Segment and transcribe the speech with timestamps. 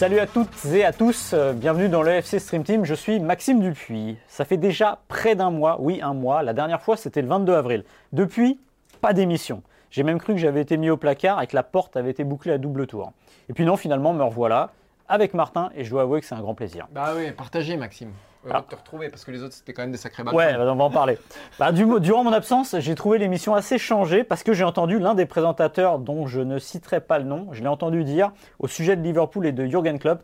[0.00, 3.20] Salut à toutes et à tous, euh, bienvenue dans le FC Stream Team, je suis
[3.20, 4.16] Maxime Dupuis.
[4.28, 7.52] Ça fait déjà près d'un mois, oui un mois, la dernière fois c'était le 22
[7.52, 7.84] avril.
[8.14, 8.58] Depuis,
[9.02, 9.62] pas d'émission.
[9.90, 12.24] J'ai même cru que j'avais été mis au placard et que la porte avait été
[12.24, 13.12] bouclée à double tour.
[13.50, 14.70] Et puis non, finalement, me revoilà
[15.06, 16.88] avec Martin et je dois avouer que c'est un grand plaisir.
[16.92, 18.12] Bah oui, partagez Maxime.
[18.44, 18.60] Heureux Ah.
[18.62, 20.34] de te retrouver parce que les autres c'était quand même des sacrés balles.
[20.34, 21.18] Ouais, bah, on va en parler.
[21.58, 25.14] Bah, du- durant mon absence, j'ai trouvé l'émission assez changée parce que j'ai entendu l'un
[25.14, 28.96] des présentateurs dont je ne citerai pas le nom, je l'ai entendu dire au sujet
[28.96, 30.22] de Liverpool et de Jurgen Klopp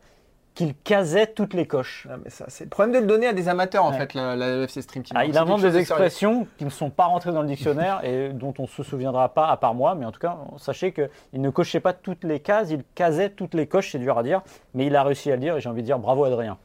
[0.54, 2.08] qu'il casait toutes les coches.
[2.10, 3.98] Ah, mais ça, c'est le problème de le donner à des amateurs en Ouais.
[3.98, 5.14] fait, la, la UFC Stream Team.
[5.14, 8.54] Ah, il invente des expressions qui ne sont pas rentrées dans le dictionnaire et dont
[8.58, 11.10] on ne se souviendra pas à part moi, mais en tout cas, sachez qu'il
[11.42, 14.40] ne cochait pas toutes les cases, il casait toutes les coches, c'est dur à dire,
[14.72, 16.56] mais il a réussi à le dire et j'ai envie de dire bravo Adrien.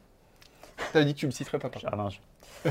[0.92, 1.68] T'as dit que tu le citerais pas.
[1.68, 1.82] par.
[1.90, 2.14] Ah, mince.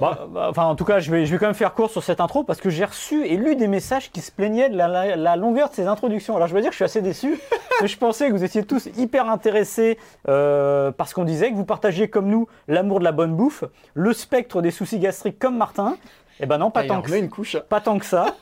[0.00, 2.02] Bah, bah, enfin, en tout cas, je vais, je vais quand même faire court sur
[2.02, 4.88] cette intro parce que j'ai reçu et lu des messages qui se plaignaient de la,
[4.88, 6.34] la- la longueur de ces introductions.
[6.34, 7.38] Alors, je dois dire que je suis assez déçu
[7.84, 9.96] je pensais que vous étiez tous hyper intéressés
[10.28, 13.62] euh, parce qu'on disait que vous partagiez comme nous l'amour de la bonne bouffe,
[13.94, 15.96] le spectre des soucis gastriques comme Martin.
[16.40, 17.56] Eh ben non, pas Ah, tant que remet une couche.
[17.68, 18.34] pas tant que ça.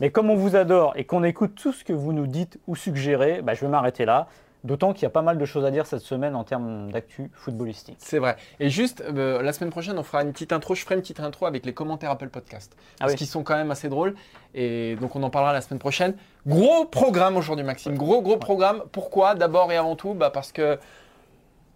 [0.00, 2.74] Mais comme on vous adore et qu'on écoute tout ce que vous nous dites ou
[2.76, 4.28] suggérez, bah, je vais m'arrêter là.
[4.64, 7.30] D'autant qu'il y a pas mal de choses à dire cette semaine en termes d'actu
[7.34, 7.96] footballistique.
[7.98, 8.36] C'est vrai.
[8.58, 10.74] Et juste, euh, la semaine prochaine, on fera une petite intro.
[10.74, 12.76] Je ferai une petite intro avec les commentaires Apple Podcast.
[12.98, 13.18] Parce oui.
[13.18, 14.14] qu'ils sont quand même assez drôles.
[14.54, 16.14] Et donc, on en parlera la semaine prochaine.
[16.46, 17.96] Gros programme aujourd'hui, Maxime.
[17.96, 18.82] Gros, gros programme.
[18.90, 19.34] Pourquoi?
[19.34, 20.78] D'abord et avant tout, bah, parce que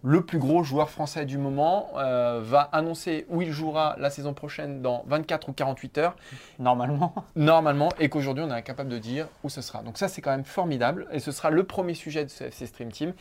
[0.03, 4.33] le plus gros joueur français du moment euh, va annoncer où il jouera la saison
[4.33, 6.15] prochaine dans 24 ou 48 heures.
[6.59, 7.13] Normalement.
[7.35, 9.83] normalement et qu'aujourd'hui on est incapable de dire où ce sera.
[9.83, 12.65] Donc ça c'est quand même formidable et ce sera le premier sujet de ce FC
[12.65, 13.13] Stream Team.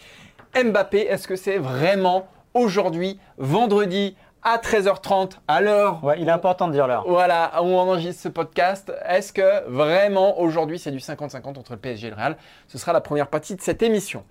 [0.54, 6.66] Mbappé, est-ce que c'est vraiment aujourd'hui, vendredi à 13h30 à l'heure Ouais, il est important
[6.66, 7.04] de dire l'heure.
[7.06, 11.78] voilà, où on enregistre ce podcast, est-ce que vraiment aujourd'hui c'est du 50-50 entre le
[11.78, 12.36] PSG et le Real?
[12.66, 14.24] Ce sera la première partie de cette émission.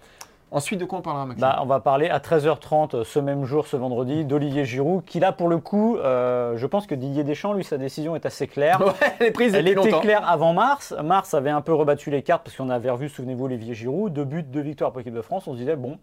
[0.52, 3.46] Ensuite, de quoi on parlera, Maxime Bah, on va parler à 13h30 euh, ce même
[3.46, 7.24] jour, ce vendredi, d'Olivier Giroud, qui là, pour le coup, euh, je pense que Didier
[7.24, 8.82] Deschamps, lui, sa décision est assez claire.
[8.86, 10.02] Ouais, elle est prise Elle depuis était longtemps.
[10.02, 10.96] claire avant mars.
[11.04, 14.26] Mars avait un peu rebattu les cartes parce qu'on avait revu, souvenez-vous, Olivier Giroud, deux
[14.26, 15.46] buts, deux victoires pour l'équipe de France.
[15.48, 16.00] On se disait, bon,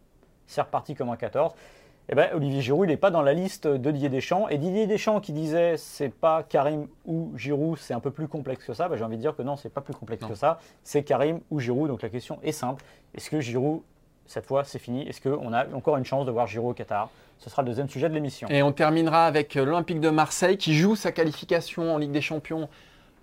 [0.46, 1.52] c'est reparti comme un 14.
[2.08, 4.48] Eh ben, Olivier Giroud, il n'est pas dans la liste de Didier Deschamps.
[4.48, 8.64] Et Didier Deschamps qui disait, c'est pas Karim ou Giroud, c'est un peu plus complexe
[8.64, 8.88] que ça.
[8.88, 10.28] Ben, J'ai envie de dire que non, c'est pas plus complexe Non.
[10.28, 10.60] que ça.
[10.84, 11.88] C'est Karim ou Giroud.
[11.88, 12.84] Donc la question est simple.
[13.16, 13.80] Est-ce que Giroud,
[14.26, 17.10] cette fois, c'est fini Est-ce qu'on a encore une chance de voir Giroud au Qatar?
[17.38, 18.48] Ce sera le deuxième sujet de l'émission.
[18.48, 22.22] Et on terminera avec euh, l'Olympique de Marseille qui joue sa qualification en Ligue des
[22.22, 22.68] Champions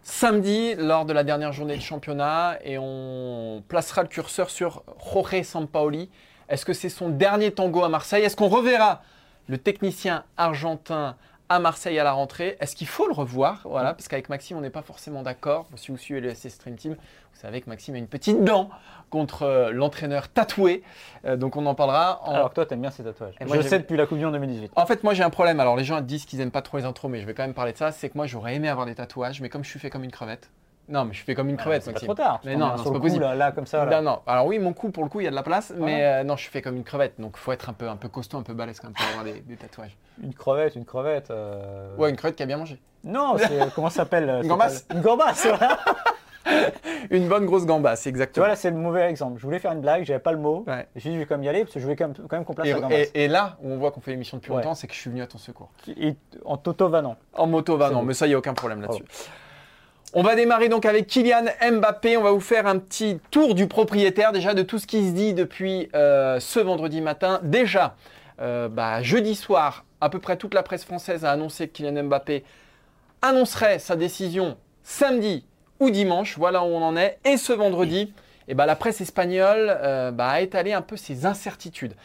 [0.04, 4.84] samedi lors de la dernière journée de championnat et on placera le curseur sur
[5.14, 6.10] Jorge Sampaoli.
[6.50, 8.24] Est-ce que c'est son dernier tango à Marseille?
[8.24, 9.02] Est-ce qu'on reverra
[9.48, 11.16] le technicien argentin
[11.50, 13.62] à Marseille à la rentrée Est-ce qu'il faut le revoir?
[13.66, 15.68] Voilà, parce qu'avec Maxime, on n'est pas forcément d'accord.
[15.76, 18.70] Si vous suivez le SC Stream Team, vous savez que Maxime a une petite dent
[19.10, 20.84] contre euh, l'entraîneur tatoué.
[21.26, 23.36] Euh, donc on en parlera en Alors que toi, t'aimes bien ces tatouages.
[23.40, 24.72] Et moi, je sais depuis la Coupe du Monde 2018.
[24.76, 25.60] en fait, moi j'ai un problème.
[25.60, 27.54] Alors, les gens disent qu'ils aiment pas trop les intros, mais je vais quand même
[27.54, 27.92] parler de ça.
[27.92, 30.12] C'est que moi j'aurais aimé avoir des tatouages, mais comme je suis fait comme une
[30.12, 30.50] crevette.
[30.90, 32.08] Non, mais je suis fait comme une crevette, Ah, c'est pas Maxime.
[32.08, 32.42] trop tard.
[32.44, 33.24] Mais non, non, c'est pas possible.
[33.24, 33.86] Là, là, comme ça.
[33.86, 34.02] Là.
[34.02, 34.20] Non, non.
[34.28, 36.24] Alors oui, mon cou, pour le coup, il y a de la place, mais euh,
[36.24, 37.20] non, je suis fait comme une crevette.
[37.20, 39.24] Donc, faut être un peu, un peu costaud, un peu balèze quand même pour avoir
[39.24, 39.96] des, des tatouages.
[40.22, 41.32] Une crevette, une crevette.
[41.32, 42.80] euh, Ouais, une crevette qui a bien mangé.
[43.04, 45.46] Non, c'est comment ça s'appelle euh, Une gambasse Une gambasse.
[45.48, 45.78] voilà.
[47.10, 48.44] Une bonne grosse gambasse, tu exactement.
[48.46, 49.40] vois là, c'est le mauvais exemple.
[49.40, 50.64] Je voulais faire une blague, j'avais pas le mot.
[50.68, 50.88] Ouais.
[50.98, 52.36] Suis dit, je vais quand même y aller parce que je voulais quand même, quand
[52.36, 53.08] même qu'on place la Et, gambasse.
[53.14, 54.58] et- et là où on voit qu'on fait l'émission depuis Ouais.
[54.58, 55.70] longtemps, c'est que je suis venu à ton secours.
[55.88, 56.16] Et
[56.46, 57.16] en toto vanant.
[57.34, 58.06] En moto, va C'est non, bon.
[58.08, 59.04] mais ça, il n'y a aucun problème là-dessus.
[60.16, 62.18] On va démarrer donc avec Kylian Mbappé.
[62.18, 65.12] On va vous faire un petit tour du propriétaire déjà de tout ce qui se
[65.14, 67.40] dit depuis euh, ce vendredi matin.
[67.42, 67.96] Déjà,
[68.40, 72.04] euh, bah, jeudi soir, à peu près toute la presse française a annoncé que Kylian
[72.04, 72.44] Mbappé
[73.24, 75.46] annoncerait sa décision samedi
[75.80, 76.38] ou dimanche.
[76.38, 77.18] Voilà où on en est.
[77.26, 78.14] Et ce vendredi,
[78.48, 81.96] eh ben, la presse espagnole euh, bah, a étalé un peu ses incertitudes.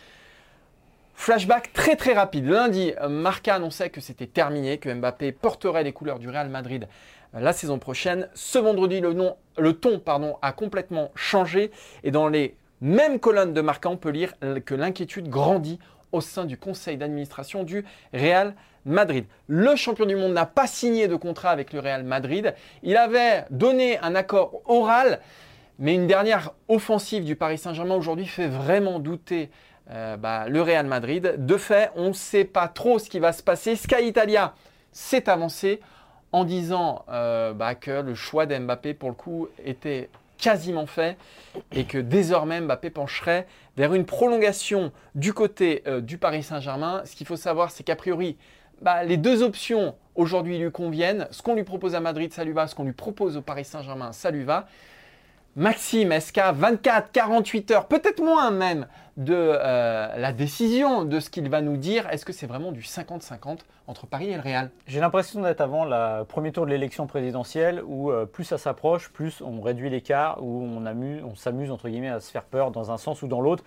[1.15, 2.47] Flashback très très rapide.
[2.47, 6.89] Lundi, Marca annonçait que c'était terminé, que Mbappé porterait les couleurs du Real Madrid
[7.33, 8.29] la saison prochaine.
[8.35, 10.03] Ce vendredi, le, ton
[10.43, 11.71] a complètement changé
[12.05, 14.35] et dans les Même colonne de Marca, on peut lire
[14.65, 15.79] que l'inquiétude grandit
[16.13, 17.85] au sein du conseil d'administration du
[18.15, 18.55] Real
[18.85, 19.27] Madrid.
[19.47, 22.55] Le champion du monde n'a pas signé de contrat avec le Real Madrid.
[22.83, 25.21] Il avait donné un accord oral,
[25.79, 29.51] mais une dernière offensive du Paris Saint-Germain aujourd'hui fait vraiment douter
[29.91, 31.35] euh, bah, le Real Madrid.
[31.39, 33.77] De fait, on ne sait pas trop ce qui va se passer.
[33.77, 34.55] Sky Italia
[34.93, 35.81] s'est avancé
[36.33, 41.17] en disant euh, bah, que le choix d'Mbappé, pour le coup, était quasiment fait
[41.73, 43.47] et que désormais Mbappé pencherait
[43.77, 47.03] vers une prolongation du côté euh, du Paris Saint-Germain.
[47.05, 48.37] Ce qu'il faut savoir, c'est qu'a priori,
[48.81, 51.27] bah, les deux options aujourd'hui lui conviennent.
[51.31, 52.67] Ce qu'on lui propose à Madrid, ça lui va.
[52.67, 54.67] Ce qu'on lui propose au Paris Saint-Germain, ça lui va.
[55.57, 58.87] Maxime, est-ce qu'à 24, 48 heures, peut-être moins même,
[59.17, 62.83] de euh, la décision de ce qu'il va nous dire, est-ce que c'est vraiment du
[62.83, 63.59] 50-50
[63.89, 64.71] entre Paris et le Real?
[64.87, 69.09] J'ai l'impression d'être avant le premier tour de l'élection présidentielle où euh, plus ça s'approche,
[69.09, 72.93] plus on réduit l'écart, où on, on s'amuse entre guillemets à se faire peur dans
[72.93, 73.65] un sens ou dans l'autre.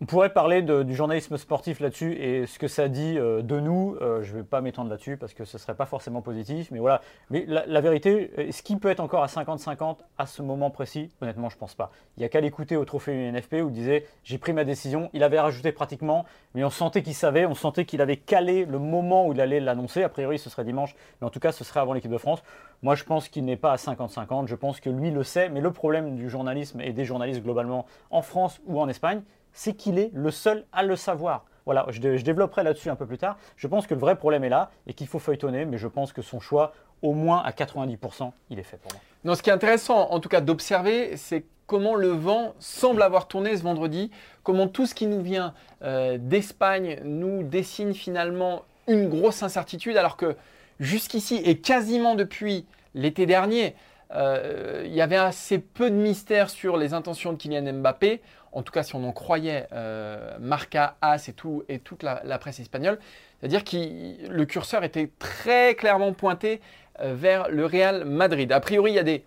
[0.00, 3.96] On pourrait parler du journalisme sportif là-dessus et ce que ça dit euh, de nous.
[4.00, 6.70] Euh, je ne vais pas m'étendre là-dessus parce que ce ne serait pas forcément positif.
[6.70, 7.00] Mais voilà.
[7.30, 11.48] Mais la, vérité, est-ce qu'il peut être encore à 50-50 à ce moment précis Honnêtement,
[11.48, 11.90] je ne pense pas.
[12.16, 15.10] Il n'y a qu'à l'écouter au trophée UNFP où il disait J'ai pris ma décision.
[15.14, 18.78] Il avait rajouté pratiquement, mais on sentait qu'il savait, on sentait qu'il avait calé le
[18.78, 20.04] moment où il allait l'annoncer.
[20.04, 22.44] A priori, ce serait dimanche, mais en tout cas, ce serait avant l'équipe de France.
[22.82, 24.46] Moi, je pense qu'il n'est pas à 50-50.
[24.46, 25.48] Je pense que lui le sait.
[25.48, 29.22] Mais le problème du journalisme et des journalistes globalement en France ou en Espagne,
[29.58, 31.44] c'est qu'il est le seul à le savoir.
[31.66, 33.36] Voilà, je, développerai là-dessus un peu plus tard.
[33.56, 36.12] Je pense que le vrai problème est là et qu'il faut feuilletonner, mais je pense
[36.12, 36.72] que son choix,
[37.02, 39.00] au moins à 90%, il est fait pour moi.
[39.24, 43.26] Non, ce qui est intéressant, en tout cas, d'observer, c'est comment le vent semble avoir
[43.26, 44.12] tourné ce vendredi,
[44.44, 50.16] comment tout ce qui nous vient euh, d'Espagne nous dessine finalement une grosse incertitude, alors
[50.16, 50.36] que
[50.78, 52.64] jusqu'ici et quasiment depuis
[52.94, 53.74] l'été dernier,
[54.14, 58.22] euh, il y avait assez peu de mystère sur les intentions de Kylian Mbappé
[58.52, 62.38] en tout cas si on en croyait euh, Marca, As et, tout, et toute la,
[62.38, 62.98] presse espagnole,
[63.40, 66.60] c'est-à-dire que le curseur était très clairement pointé
[67.00, 68.50] euh, vers le Real Madrid.
[68.52, 69.24] A priori, il y a des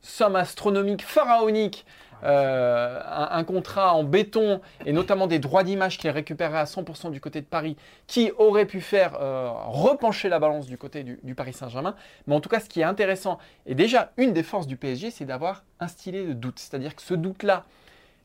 [0.00, 1.86] sommes astronomiques pharaoniques,
[2.22, 7.10] euh, un, contrat en béton et notamment des droits d'image qui est récupéré à 100%
[7.10, 7.76] du côté de Paris,
[8.06, 9.18] qui aurait pu faire
[9.66, 11.96] repencher la balance du côté du, du Paris Saint-Germain.
[12.26, 15.10] Mais en tout cas, ce qui est intéressant, et déjà une des forces du PSG,
[15.10, 16.58] c'est d'avoir instillé le doute.
[16.58, 17.64] C'est-à-dire que ce doute-là,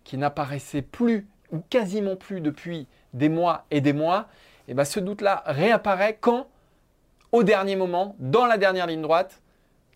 [0.04, 4.28] qui n'apparaissait plus ou quasiment plus depuis des mois et des mois,
[4.68, 6.48] eh bien ce doute-là réapparaît quand,
[7.32, 9.42] au dernier moment, dans la dernière ligne droite,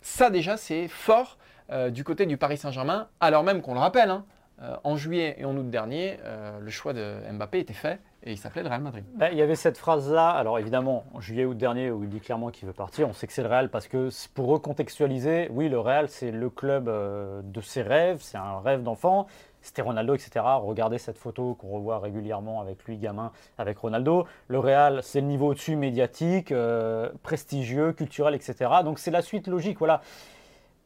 [0.02, 1.38] ça déjà c'est fort
[1.70, 4.24] euh, du côté du Paris Saint-Germain, alors même qu'on le rappelle, hein,
[4.62, 8.32] euh, en juillet et en août dernier, euh, le choix de Mbappé était fait et
[8.32, 9.04] il s'appelait le Real Madrid.
[9.14, 12.20] Ben, il y avait cette phrase-là, alors évidemment, en juillet août dernier, où il dit
[12.20, 15.68] clairement qu'il veut partir, on sait que c'est le Real parce que pour recontextualiser, oui,
[15.68, 19.26] le Real c'est le club de ses rêves, c'est un rêve d'enfant,
[19.64, 20.44] c'était Ronaldo, etc.
[20.60, 24.26] Regardez cette photo qu'on revoit régulièrement avec lui, gamin, avec Ronaldo.
[24.48, 28.70] Le Real, c'est le niveau au-dessus médiatique, euh, prestigieux, culturel, etc.
[28.84, 29.78] Donc c'est la suite logique.
[29.78, 30.02] Voilà.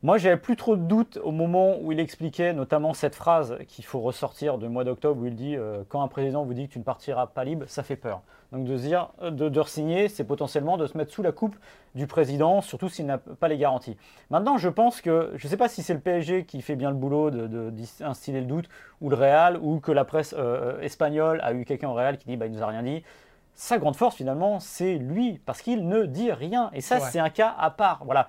[0.05, 3.85] Moi, j'avais plus trop de doutes au moment où il expliquait notamment cette phrase qu'il
[3.85, 6.73] faut ressortir du mois d'octobre où il dit euh, Quand un président vous dit que
[6.73, 8.23] tu ne partiras pas libre, ça fait peur.
[8.53, 11.57] Donc de dire, euh, de, de signer, c'est potentiellement de se mettre sous la coupe
[11.95, 13.97] du président, surtout s'il n'a pas les garanties.
[14.31, 16.91] Maintenant, je pense que, je ne sais pas si c'est le PSG qui fait bien
[16.91, 18.69] le boulot d'instiller de, le doute,
[19.01, 22.27] ou le Real, ou que la presse euh, espagnole a eu quelqu'un au Real qui
[22.27, 23.03] dit bah, il nous a rien dit.
[23.55, 26.71] Sa grande force, finalement, c'est lui, parce qu'il ne dit rien.
[26.75, 28.03] Et ça, c'est un cas à part.
[28.05, 28.29] Voilà.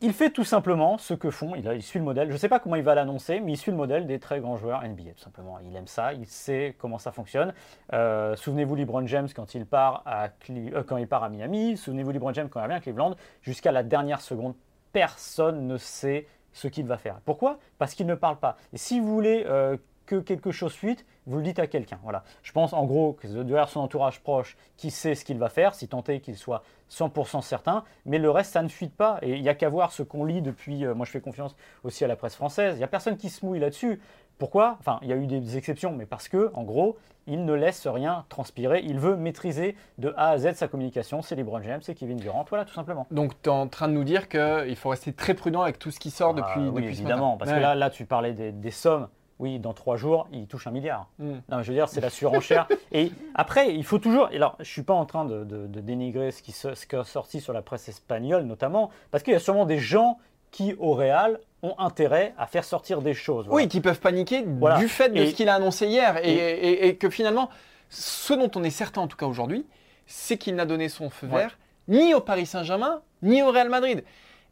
[0.00, 2.60] Il fait tout simplement ce que font, il, suit le modèle, je ne sais pas
[2.60, 5.24] comment il va l'annoncer, mais il suit le modèle des très grands joueurs NBA, tout
[5.24, 5.58] simplement.
[5.58, 7.52] Il aime ça, il sait comment ça fonctionne.
[7.92, 12.12] Euh, souvenez-vous LeBron James quand il, part à euh, quand il part à Miami, souvenez-vous
[12.12, 14.54] LeBron James quand il revient à Cleveland, jusqu'à la dernière seconde,
[14.92, 17.20] personne ne sait ce qu'il va faire.
[17.24, 17.58] Pourquoi?
[17.78, 18.56] Parce qu'il ne parle pas.
[18.72, 19.76] Et si vous voulez euh,
[20.08, 21.98] que quelque chose fuite, vous le dites à quelqu'un.
[22.02, 22.24] Voilà.
[22.42, 25.74] Je pense en gros que derrière son entourage proche qui sait ce qu'il va faire,
[25.74, 29.18] si tant est qu'il soit 100% certain, mais le reste, ça ne fuite pas.
[29.20, 31.54] Et il n'y a qu'à voir ce qu'on lit depuis, euh, moi je fais confiance
[31.84, 34.00] aussi à la presse française, il n'y a personne qui se mouille là-dessus.
[34.38, 34.76] Pourquoi?
[34.80, 36.96] Enfin, il y a eu des exceptions, mais parce que, en gros,
[37.26, 38.80] il ne laisse rien transpirer.
[38.84, 41.22] Il veut maîtriser de A à Z sa communication.
[41.22, 43.06] C'est LeBron James, c'est Kevin Durant, voilà, tout simplement.
[43.10, 45.90] Donc, tu es en train de nous dire qu'il faut rester très prudent avec tout
[45.90, 49.08] ce qui sort depuis, ah, oui, évidemment, parce que là, là, tu parlais des sommes
[49.38, 51.08] oui, dans trois jours, il touche un milliard.
[51.18, 51.38] Hmm.
[51.48, 52.66] Non, je veux dire, c'est la surenchère.
[52.92, 54.28] et après, il faut toujours.
[54.32, 55.44] Alors, je ne suis pas en train de,
[55.80, 59.36] dénigrer ce qui, ce qui est sorti sur la presse espagnole, notamment, parce qu'il y
[59.36, 60.18] a sûrement des gens
[60.50, 63.46] qui, au Real, ont intérêt à faire sortir des choses.
[63.50, 66.18] Oui, qui peuvent paniquer du fait de ce qu'il a annoncé hier.
[66.24, 67.50] Et, que finalement,
[67.90, 69.66] ce dont on est certain, en tout cas aujourd'hui,
[70.06, 74.04] c'est qu'il n'a donné son feu vert ni au Paris Saint-Germain, ni au Real Madrid.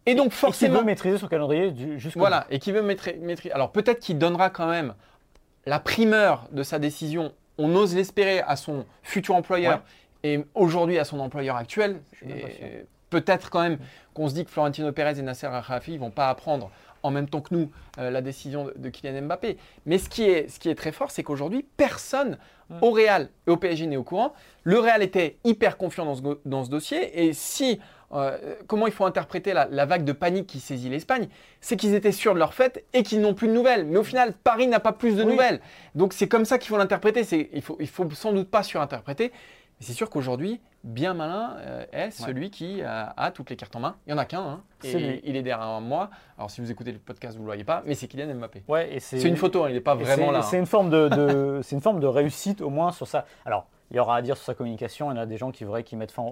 [0.07, 0.75] Et donc forcément.
[0.75, 3.53] Et qui veut maîtriser son calendrier jusqu'au Voilà, et qui veut maîtriser.
[3.53, 4.95] Alors peut-être qu'il donnera quand même
[5.67, 9.83] la primeur de sa décision, on ose l'espérer à son futur employeur
[10.23, 12.01] et aujourd'hui à son employeur actuel.
[13.11, 13.79] Peut-être quand même
[14.15, 16.71] qu'on se dit que Florentino Pérez et Nasser Al-Khelaifi ne vont pas apprendre
[17.05, 19.59] en même temps que nous euh, la décision de, de Kylian Mbappé.
[19.87, 22.37] Mais ce qui est, ce qui est très fort, c'est qu'aujourd'hui, personne
[22.83, 24.33] au Real et au PSG n'est au courant.
[24.65, 27.25] Le Real était hyper confiant dans ce, dans ce dossier.
[27.27, 27.81] Et si,
[28.13, 31.29] euh, comment il faut interpréter la, la vague de panique qui saisit l'Espagne?
[31.61, 33.85] C'est qu'ils étaient sûrs de leur fête et qu'ils n'ont plus de nouvelles.
[33.85, 35.33] Mais au final, Paris n'a pas plus de Oui.
[35.33, 35.61] nouvelles.
[35.95, 37.25] Donc c'est comme ça qu'il faut l'interpréter.
[37.25, 39.33] C'est- Il faut, il faut sans doute pas surinterpréter.
[39.79, 43.77] Mais c'est sûr qu'aujourd'hui, bien malin euh, est celui qui euh, a toutes les cartes
[43.77, 43.97] en main.
[44.07, 44.41] Il n'y en a qu'un.
[44.41, 44.63] hein.
[44.81, 45.21] C'est Et lui.
[45.25, 46.09] il est derrière moi.
[46.39, 47.83] Alors si vous écoutez le podcast, vous ne le voyez pas.
[47.85, 48.63] Mais c'est Kylian Mbappé.
[48.69, 50.43] Ouais, et C'est une photo, hein, il n'est pas vraiment c'est- là.
[50.43, 50.61] C'est hein.
[50.61, 53.27] une forme de, de- c'est une forme de réussite au moins sur ça.
[53.45, 55.11] Alors, il y aura à dire sur sa communication.
[55.13, 56.27] Il y en a des gens qui voudraient qu'il mette fin au,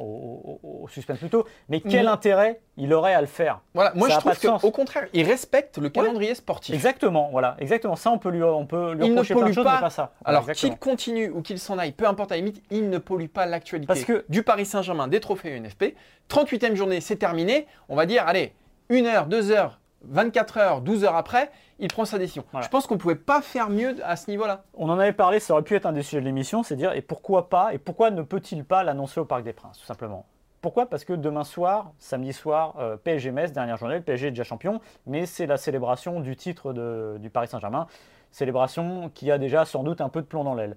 [0.63, 1.45] au- au suspense plus tôt.
[1.69, 2.09] Mais quel Mm.
[2.09, 5.79] intérêt il aurait à le faire Voilà, moi Ça je trouve qu'au contraire, il respecte
[5.79, 6.75] le calendrier sportif.
[6.75, 7.97] Exactement, voilà, exactement.
[7.97, 9.75] Ça, on peut lui, on peut lui Il ne reprocher plein de choses, pas.
[9.77, 10.13] mais pas ça.
[10.25, 13.27] Alors qu'il continue ou qu'il s'en aille, peu importe à la limite, il ne pollue
[13.29, 13.87] pas l'actualité.
[13.87, 15.95] Parce que- Du Paris Saint-Germain, des trophées UNFP,
[16.29, 17.67] 38e journée, c'est terminé.
[17.89, 18.53] On va dire, allez,
[18.91, 22.45] 1 heure, 2 heures, 24 heures, 12 heures après, il prend sa décision.
[22.53, 22.65] Voilà.
[22.65, 24.65] Je pense qu'on ne pouvait pas faire mieux à ce niveau-là.
[24.75, 26.93] On en avait parlé, ça aurait pu être un des sujets de l'émission, c'est dire
[26.93, 30.27] et pourquoi pas, et pourquoi ne peut-il pas l'annoncer au Parc des Princes, tout simplement?
[30.61, 30.87] Pourquoi?
[30.87, 34.45] Parce que demain soir, samedi soir, euh, PSG Metz, dernière journée, le PSG est déjà
[34.45, 37.87] champion, mais c'est la célébration du titre de- du Paris Saint-Germain,
[38.31, 40.77] célébration qui a déjà sans doute un peu de plomb dans l'aile.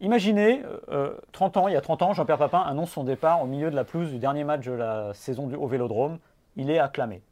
[0.00, 3.46] Imaginez, euh, 30 ans, il y a 30 ans, Jean-Pierre Papin annonce son départ au
[3.46, 6.18] milieu de la pelouse du dernier match de la saison du, au Vélodrome.
[6.56, 7.22] Il est acclamé.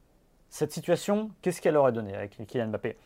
[0.49, 2.97] Cette situation, qu'est-ce qu'elle aurait donné avec Kylian Mbappé?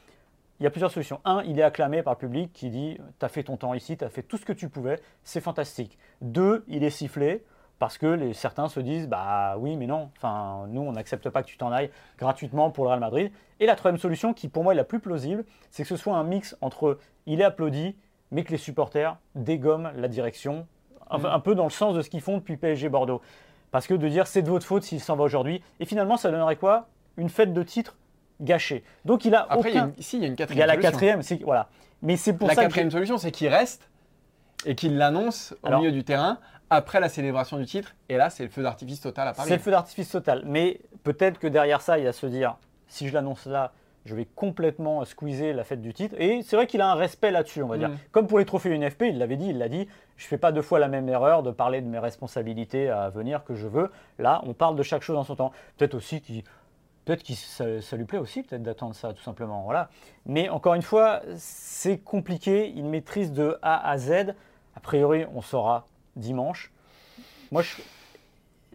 [0.61, 1.21] Il y a plusieurs solutions.
[1.25, 3.97] Un, il est acclamé par le public qui dit Tu as fait ton temps ici,
[3.97, 5.99] tu as fait tout ce que tu pouvais, c'est fantastique.
[6.21, 7.45] Deux, il est sifflé
[7.81, 11.43] parce que les, certains se disent Bah oui, mais non, enfin, nous, on n'accepte pas
[11.43, 13.33] que tu t'en ailles gratuitement pour le Real Madrid.
[13.59, 16.15] Et la troisième solution, qui pour moi est la plus plausible, c'est que ce soit
[16.15, 17.97] un mix entre il est applaudi,
[18.31, 20.69] mais que les supporters dégomment la direction,
[21.11, 23.21] un, un peu dans le sens de ce qu'ils font depuis PSG Bordeaux.
[23.73, 26.31] Parce que de dire c'est de votre faute s'il s'en va aujourd'hui, et finalement, ça
[26.31, 26.87] donnerait quoi?
[27.17, 27.97] Une fête de titre
[28.41, 28.83] gâchée.
[29.05, 29.93] Donc il a Après, il y a aucun.
[29.97, 30.91] une- si, il y a une Il quatrième y a la solution.
[30.91, 31.69] quatrième, c'est voilà.
[32.03, 33.89] Mais c'est pour La ça quatrième que solution, c'est qu'il reste
[34.67, 36.39] et qu'il l'annonce au Alors- milieu du terrain
[36.71, 37.95] après la célébration du titre.
[38.09, 39.49] Et là, c'est le feu d'artifice total à Paris.
[39.49, 40.43] c'est le feu d'artifice total.
[40.47, 42.57] Mais peut-être que derrière ça, il y a se dire
[42.89, 43.73] si je l'annonce là,
[44.05, 46.17] je vais complètement squeezer la fête du titre.
[46.19, 47.91] Et c'est vrai qu'il a un respect là-dessus, on va dire.
[47.91, 47.97] Mm.
[48.11, 49.87] Comme pour les trophées UNFP, il l'avait dit, il l'a dit.
[50.17, 53.45] Je fais pas deux fois la même erreur de parler de mes responsabilités à venir
[53.45, 53.93] que je veux.
[54.19, 55.53] Là, on parle de chaque chose en son temps.
[55.77, 56.43] Peut-être aussi qu'il
[57.05, 59.63] Peut-être que ça, ça lui plaît aussi, peut-être d'attendre ça, tout simplement.
[59.65, 59.89] Voilà.
[60.25, 62.73] Mais encore une fois, c'est compliqué.
[62.77, 64.35] Il maîtrise de A à Z.
[64.77, 66.73] A priori, on saura dimanche.
[67.51, 67.77] Moi, je-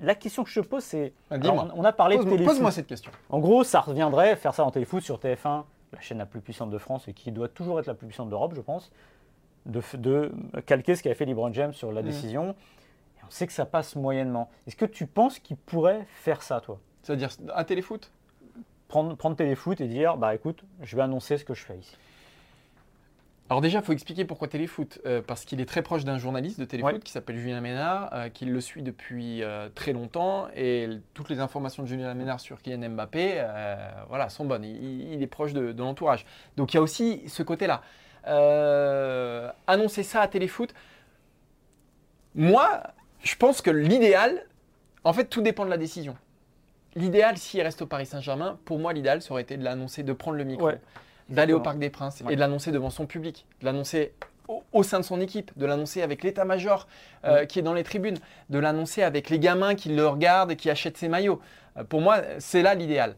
[0.01, 1.13] la question que je pose, c'est.
[1.31, 2.53] Ah, on, on a parlé de Pose-moi téléfoot.
[2.55, 3.11] pose-moi cette question.
[3.29, 6.69] En gros, ça reviendrait faire ça en téléfoot sur TF1, la chaîne la plus puissante
[6.69, 8.91] de France et qui doit toujours être la plus puissante d'Europe, je pense,
[9.65, 10.31] de, de
[10.65, 12.05] calquer ce qu'avait fait LeBron James sur la Mm.
[12.05, 12.49] décision.
[13.17, 14.49] Et on sait que ça passe moyennement.
[14.67, 16.77] Est-ce que tu penses qu'il pourrait faire ça, toi?
[17.03, 18.11] C'est-à-dire à téléfoot?
[18.87, 21.95] Prendre, prendre téléfoot et dire bah écoute, je vais annoncer ce que je fais ici.
[23.49, 24.99] Alors déjà, il faut expliquer pourquoi Téléfoot.
[25.05, 26.99] Euh, parce qu'il est très proche d'un journaliste de Téléfoot Ouais.
[26.99, 30.49] qui s'appelle Julien Ménard, euh, qui le suit depuis euh, très longtemps.
[30.53, 33.45] Et toutes les informations de Julien Ménard sur Kylian Mbappé
[34.09, 34.65] voilà, sont bonnes.
[34.65, 36.25] Il, il est proche de, de l'entourage.
[36.57, 37.83] Donc il y a aussi ce côté-là.
[39.67, 40.73] Annoncer ça à Téléfoot,
[42.35, 42.83] moi,
[43.23, 44.45] je pense que l'idéal,
[45.05, 46.17] en fait, tout dépend de la décision.
[46.95, 50.13] L'idéal, s'il reste au Paris Saint-Germain, pour moi, l'idéal, ça aurait été de l'annoncer, de
[50.13, 50.79] prendre le micro, Ouais.
[51.29, 51.59] d'aller au.
[51.59, 52.33] Parc des Princes Ouais.
[52.33, 54.13] et de l'annoncer devant son public, de l'annoncer
[54.47, 56.87] au, au sein de son équipe, de l'annoncer avec l'état-major
[57.25, 58.17] euh, qui est dans les tribunes,
[58.49, 61.41] de l'annoncer avec les gamins qui le regardent et qui achètent ses maillots.
[61.77, 63.15] Euh, pour moi, c'est là l'idéal.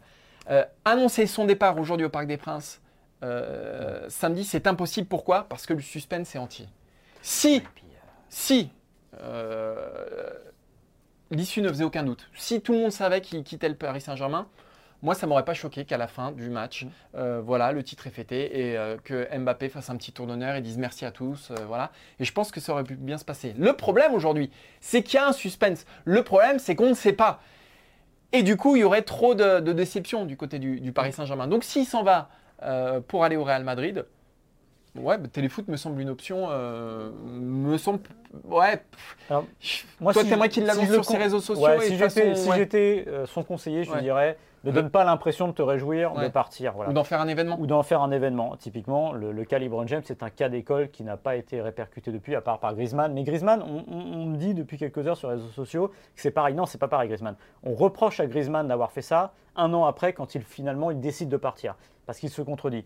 [0.49, 2.81] Euh, annoncer son départ aujourd'hui au Parc des Princes
[4.07, 5.05] samedi, c'est impossible.
[5.07, 5.43] Pourquoi?
[5.49, 6.67] Parce que le suspense est entier.
[7.21, 7.61] Si,
[8.29, 8.69] si
[11.31, 14.47] l'issue ne faisait aucun doute, si tout le monde savait qu'il quittait le Paris Saint-Germain,
[15.01, 18.11] moi, ça m'aurait pas choqué qu'à la fin du match, euh, voilà, le titre est
[18.11, 21.51] fêté et euh, que Mbappé fasse un petit tour d'honneur et dise merci à tous,
[21.51, 21.91] euh, voilà.
[22.19, 23.53] Et je pense que ça aurait pu bien se passer.
[23.57, 25.85] Le problème aujourd'hui, c'est qu'il y a un suspense.
[26.03, 27.41] Le problème, c'est qu'on ne sait pas.
[28.33, 31.13] Et du coup, il y aurait trop de, de déception du côté du, du Paris
[31.13, 31.47] Saint-Germain.
[31.47, 32.29] Donc, s'il s'en va
[33.07, 34.05] pour aller au Real Madrid,
[34.95, 36.47] ouais, bah, téléfoot me semble une option.
[36.49, 37.99] euh, me semble.
[38.45, 38.83] Ouais.
[39.29, 39.45] Alors,
[39.99, 42.49] moi, toi, si t'aimerais qu'il l'annonce sur ses réseaux sociaux Ouais, et si j'étais si
[42.49, 43.05] ouais.
[43.07, 46.73] euh, son conseiller, je lui dirais ne donne pas l'impression de te réjouir de partir.
[46.73, 46.91] Voilà.
[46.91, 47.57] Ou d'en faire un événement.
[47.59, 48.57] ou d'en faire un événement.
[48.57, 52.11] Typiquement, le, le cas LeBron James, c'est un cas d'école qui n'a pas été répercuté
[52.11, 53.13] depuis, à part par Griezmann.
[53.13, 56.55] Mais Griezmann, on me dit depuis quelques heures sur les réseaux sociaux que c'est pareil.
[56.55, 57.35] Non, c'est pas pareil, Griezmann.
[57.63, 61.29] On reproche à Griezmann d'avoir fait ça un an après, quand il finalement il décide
[61.29, 62.85] de partir, parce qu'il se contredit.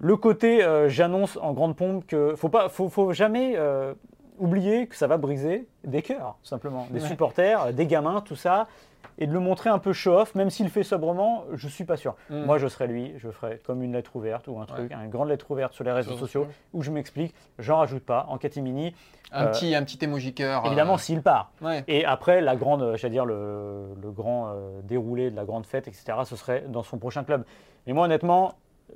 [0.00, 3.94] Le côté, euh, j'annonce en grande pompe que faut pas, faut, faut jamais euh,
[4.38, 7.08] oublier que ça va briser des cœurs, tout simplement, des Ouais.
[7.08, 8.66] supporters, des gamins, tout ça,
[9.16, 12.16] et de le montrer un peu show-off, même s'il fait sobrement, je suis pas sûr.
[12.30, 12.42] Mm.
[12.44, 15.28] Moi, je serais lui, je ferais comme une lettre ouverte ou un truc, une grande
[15.28, 18.92] lettre ouverte sur les réseaux Sur- sociaux où je m'explique, j'en rajoute pas en catimini.
[19.30, 20.66] Un Euh, petit, un petit emoji cœur.
[20.66, 21.50] Évidemment, euh, s'il part.
[21.62, 21.84] ouais.
[21.86, 25.66] Et après, la grande, euh, j'allais dire, le, le grand euh, déroulé de la grande
[25.66, 27.44] fête, etc., ce serait dans son prochain club.
[27.86, 28.54] Mais moi, honnêtement,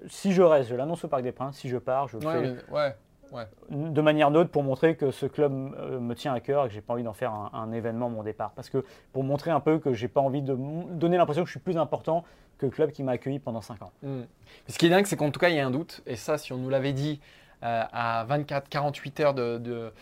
[0.08, 2.32] si je reste, je l'annonce au Parc des Princes, si je pars, je le Ouais,
[2.56, 2.94] fais ouais,
[3.32, 3.46] ouais.
[3.70, 6.74] de manière neutre pour montrer que ce club euh, me tient à cœur et que
[6.74, 8.52] j'ai pas envie d'en faire un, un événement mon départ.
[8.52, 10.54] Parce que pour montrer un peu que j'ai pas envie de
[10.94, 12.24] donner l'impression que je suis plus important
[12.58, 13.92] que le club qui m'a accueilli pendant 5 ans.
[14.02, 14.22] Mm.
[14.68, 16.02] Ce qui est dingue, c'est qu'en tout cas, il y a un doute.
[16.06, 17.20] Et ça, si on nous l'avait dit
[17.62, 19.92] euh, à 24-48 heures de, de,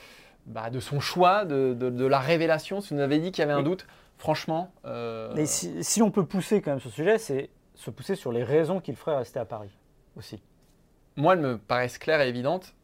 [0.46, 3.44] bah, de son choix, de, de- la révélation, si on nous avait dit qu'il y
[3.44, 3.64] avait un Oui.
[3.64, 3.86] doute,
[4.18, 4.70] franchement.
[4.86, 8.32] euh, Mais si, si on peut pousser quand même ce sujet, c'est se pousser sur
[8.32, 9.70] les raisons qu'il ferait rester à Paris
[10.16, 10.42] aussi.
[11.16, 12.74] moi, elles me paraissent claires et évidentes.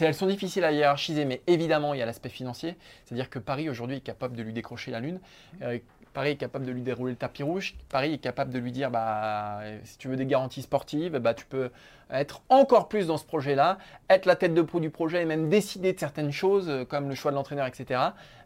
[0.00, 2.76] Elles sont difficiles à hiérarchiser, mais évidemment, il y a l'aspect financier.
[3.04, 5.20] C'est-à-dire que Paris, aujourd'hui, est capable de lui décrocher la lune.
[5.62, 5.78] Euh,
[6.12, 7.74] Paris est capable de lui dérouler le tapis rouge.
[7.88, 11.46] Paris est capable de lui dire, bah, si tu veux des garanties sportives, bah, tu
[11.46, 11.70] peux
[12.10, 13.78] être encore plus dans ce projet-là,
[14.10, 17.08] être la tête de proue du projet et même décider de certaines choses, euh, comme
[17.08, 18.00] le choix de l'entraîneur, etc.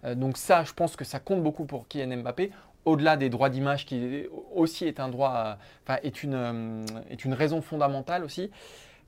[0.04, 2.52] Euh, donc ça, je pense que ça compte beaucoup pour Kylian Mbappé.
[2.86, 4.24] Au-delà des droits d'image, qui
[4.54, 8.50] aussi est un droit, euh, enfin, est une, euh, est une raison fondamentale aussi.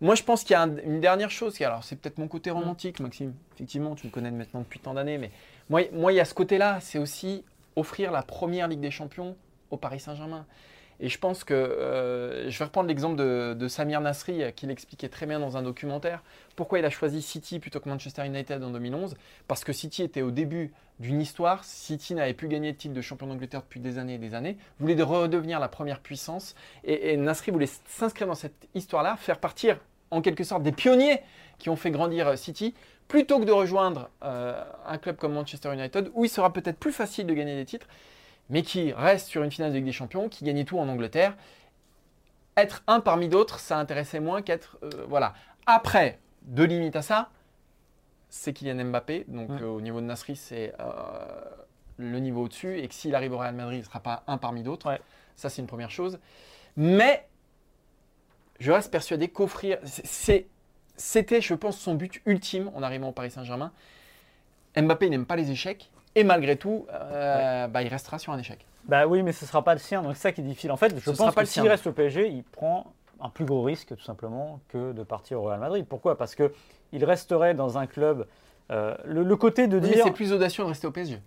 [0.01, 1.57] Moi, je pense qu'il y a un- une dernière chose.
[1.57, 3.33] qui- Alors, c'est peut-être mon côté romantique, Maxime.
[3.55, 5.17] Effectivement, tu me connais maintenant depuis tant d'années.
[5.19, 5.31] Mais
[5.71, 6.79] moi, moi, il y a ce côté-là.
[6.81, 7.45] C'est aussi
[7.77, 9.37] offrir la première Ligue des Champions
[9.71, 10.45] au Paris Saint-Germain.
[11.01, 15.09] Et je pense que euh, je vais reprendre l'exemple de, Samir Nasri, euh, qui l'expliquait
[15.09, 16.23] très bien dans un documentaire.
[16.57, 19.15] Pourquoi il a choisi City plutôt que Manchester United en 2011
[19.47, 21.63] Parce que City était au début d'une histoire.
[21.65, 24.59] City n'avait plus gagné de titre de champion d'Angleterre depuis des années et des années.
[24.81, 26.57] Voulait de redevenir la première puissance.
[26.83, 29.79] Et, Nasri voulait s'inscrire dans cette histoire-là, faire partir
[30.11, 31.21] en quelque sorte des pionniers
[31.59, 32.75] qui ont fait grandir euh, City,
[33.07, 37.27] plutôt que de rejoindre un club comme Manchester United, où il sera peut-être plus facile
[37.27, 37.87] de gagner des titres,
[38.51, 41.37] mais qui reste sur une finale de Ligue des Champions, qui gagnait tout en Angleterre.
[42.57, 44.79] Être un parmi d'autres, ça intéressait moins qu'être...
[44.83, 45.35] euh, voilà.
[45.67, 47.31] Après, deux limites à ça,
[48.31, 49.27] c'est Kylian Mbappé.
[49.29, 49.63] Donc Ouais.
[49.63, 50.85] euh, au niveau de Nasri, c'est euh,
[51.99, 52.79] le niveau au-dessus.
[52.79, 54.89] Et que s'il arrive au Real Madrid, il ne sera pas un parmi d'autres.
[54.89, 55.01] Ouais.
[55.37, 56.19] Ça, c'est une première chose.
[56.77, 57.29] Mais
[58.59, 59.79] je reste persuadé qu'offrir...
[61.01, 63.73] C'était, je pense, son but ultime en arrivant au Paris Saint-Germain.
[64.77, 65.93] Mbappé n'aime pas les échecs.
[66.15, 68.65] Et malgré tout, euh, bah, il restera sur un échec.
[68.85, 70.73] Bah oui, mais ce ne sera pas le sien, donc c'est ça qui est difficile.
[70.73, 73.29] En fait, je Ce sera pense pas que s'il reste au PSG, il prend un
[73.29, 75.85] plus gros risque tout simplement que de partir au Real Madrid.
[75.87, 76.17] Pourquoi?
[76.17, 76.53] Parce que
[76.93, 78.27] il resterait dans un club.
[78.71, 81.21] euh, le, le côté de Oui, dire c'est plus audacieux de rester au PSG.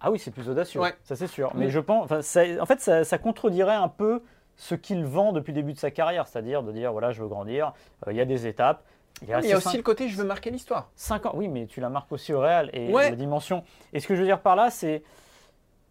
[0.00, 0.94] ah oui, c'est plus audacieux, Ouais.
[1.04, 1.52] ça c'est sûr.
[1.54, 4.22] Mais je pense, ça- en fait, ça, ça contredirait un peu
[4.56, 7.28] ce qu'il vend depuis le début de sa carrière, c'est-à-dire de dire voilà, je veux
[7.28, 7.72] grandir.
[8.06, 8.82] euh, Il y a des étapes.
[9.22, 10.90] Il, il y a aussi cinq- le côté je veux marquer l'histoire.
[10.96, 13.10] 5 ans, oui, mais tu la marques aussi au Real et Ouais.
[13.10, 13.64] la dimension.
[13.92, 15.02] Et ce que je veux dire par là, c'est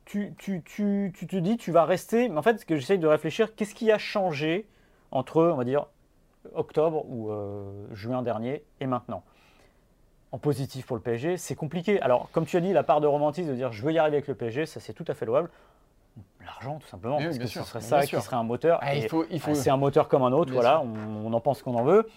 [0.05, 2.99] tu, tu, tu, tu te dis tu vas rester, mais en fait, ce que j'essaye
[2.99, 4.67] de réfléchir, qu'est-ce qui a changé
[5.11, 5.87] entre, on va dire,
[6.53, 9.23] octobre ou euh, juin dernier et maintenant?
[10.31, 11.99] En positif pour le PSG, c'est compliqué.
[12.01, 14.17] Alors, comme tu as dit, la part de romantisme de dire je veux y arriver
[14.17, 15.49] avec le PSG, ça c'est tout à fait louable.
[16.45, 18.19] L'argent, tout simplement, Oui, parce bien que sûr, ce serait ça sûr.
[18.19, 18.79] qui serait un moteur.
[18.81, 19.51] Ah, il et, faut, il faut...
[19.51, 21.83] ah, c'est un moteur comme un autre, Bien voilà, on, on en pense qu'on en
[21.83, 22.07] veut.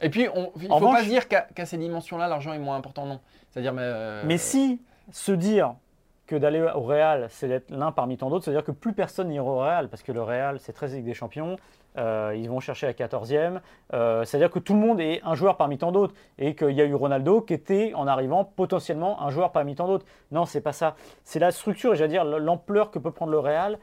[0.00, 2.58] Et puis, on, il ne faut pas revanche- se dire qu'à ces dimensions-là, l'argent est
[2.58, 3.20] moins important, non.
[3.50, 4.80] C'est-à-dire, mais, euh, Mais si
[5.12, 5.74] se dire
[6.26, 9.44] que d'aller au Real, c'est d'être l'un parmi tant d'autres, c'est-à-dire que plus personne n'ira
[9.44, 11.56] au Real, parce que le Real, c'est 13 Ligue des Champions,
[11.98, 13.60] euh, ils vont chercher la 14e,
[13.92, 16.80] euh, c'est-à-dire que tout le monde est un joueur parmi tant d'autres, et qu'il y
[16.80, 20.06] a eu Ronaldo qui était, en arrivant, potentiellement un joueur parmi tant d'autres.
[20.32, 20.96] Non, c'est pas ça.
[21.24, 23.78] C'est la structure, et j'allais dire l'ampleur que peut prendre le Real,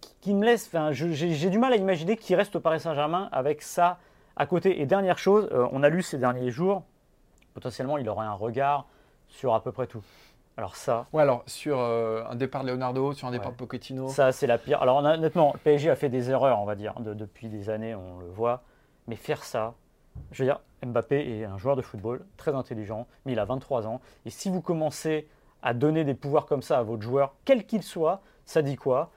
[0.00, 3.62] qui- qui me laisse, j'ai du mal à imaginer qu'il reste au Paris Saint-Germain avec
[3.62, 3.98] ça
[4.36, 4.80] à côté.
[4.80, 6.82] Et dernière chose, euh, on a lu ces derniers jours,
[7.54, 8.86] potentiellement il aurait un regard
[9.28, 10.02] sur à peu près tout.
[10.56, 13.52] Alors ça, Ouais, alors, sur euh, un départ de Leonardo, sur un départ Ouais.
[13.54, 14.08] de Pochettino.
[14.08, 14.80] ça c'est la pire.
[14.82, 18.18] Alors honnêtement, PSG a fait des erreurs, on va dire, de- depuis des années, on
[18.20, 18.62] le voit.
[19.08, 19.74] Mais faire ça,
[20.30, 23.86] je veux dire, Mbappé est un joueur de football très intelligent, mais il a 23
[23.88, 24.00] ans.
[24.26, 25.28] Et si vous commencez
[25.62, 29.10] à donner des pouvoirs comme ça à votre joueur, quel qu'il soit, ça dit quoi?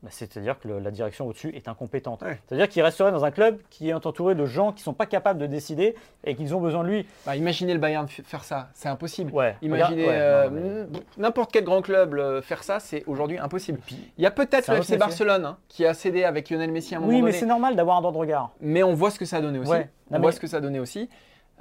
[0.00, 2.22] Bah, C'est-à-dire que le- la direction au-dessus est incompétente.
[2.22, 2.38] Ouais.
[2.46, 5.06] C'est-à-dire qu'il resterait dans un club qui est entouré de gens qui ne sont pas
[5.06, 7.06] capables de décider et qu'ils ont besoin de lui.
[7.26, 9.32] Bah, imaginez le Bayern faire ça, c'est impossible.
[9.32, 13.80] Ouais, Imaginez ouais, euh, mais- n'importe quel grand club euh, faire ça, c'est aujourd'hui impossible.
[13.84, 14.96] Puis- Il y a peut-être le FC.
[14.98, 17.32] Barcelone hein, qui a cédé avec Lionel Messi à un moment Oui, mais donné.
[17.40, 18.50] c'est normal d'avoir un droit de regard.
[18.60, 19.70] Mais on voit ce que ça a donné aussi.
[19.72, 19.90] Ouais.
[20.12, 21.08] On voit mais- ce que ça a donné aussi.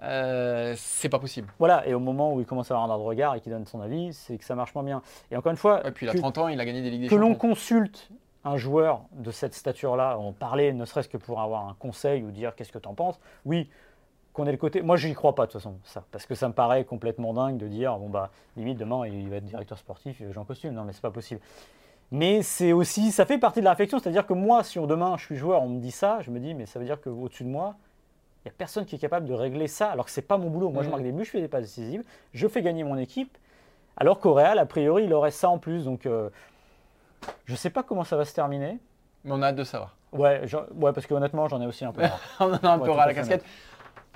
[0.03, 1.51] Euh, c'est pas possible.
[1.57, 3.51] Voilà, et au moment où il commence à avoir un droit de regard et qu'il
[3.51, 5.01] donne son avis, c'est que ça marche moins bien.
[5.31, 6.91] Et encore une fois, Et puis il a que, 30 ans, il a gagné des
[6.91, 8.09] Ligues des que l'on consulte
[8.47, 12.31] un joueur de cette stature-là en parler, ne serait-ce que pour avoir un conseil ou
[12.31, 13.69] dire qu'est-ce que tu en penses, oui,
[14.33, 14.81] qu'on ait le côté.
[14.81, 17.33] Moi, je n'y crois pas de toute façon, ça, parce que ça me paraît complètement
[17.33, 20.73] dingue de dire bon bah limite demain il va être directeur sportif, Jean costume.
[20.73, 21.41] Non, mais c'est pas possible.
[22.11, 25.25] Mais c'est aussi, ça fait partie de la réflexion, c'est-à-dire que moi, si demain je
[25.25, 27.49] suis joueur, on me dit ça, je me dis mais ça veut dire qu'au-dessus de
[27.49, 27.75] moi,
[28.45, 30.49] il n'y a personne qui est capable de régler ça, alors que c'est pas mon
[30.49, 30.69] boulot.
[30.69, 30.91] Moi, je Mhm.
[30.91, 33.37] marque des buts, je fais des passes décisives, je fais gagner mon équipe,
[33.97, 35.83] alors qu'au Real, a priori, il aurait ça en plus.
[35.85, 36.29] Donc, euh,
[37.45, 38.79] je sais pas comment ça va se terminer.
[39.23, 39.95] Mais on a hâte de savoir.
[40.13, 40.41] Ouais,
[40.75, 42.19] ouais parce que honnêtement, j'en ai aussi un peu marre.
[42.39, 43.43] on en a un Ouais, peu à la casquette.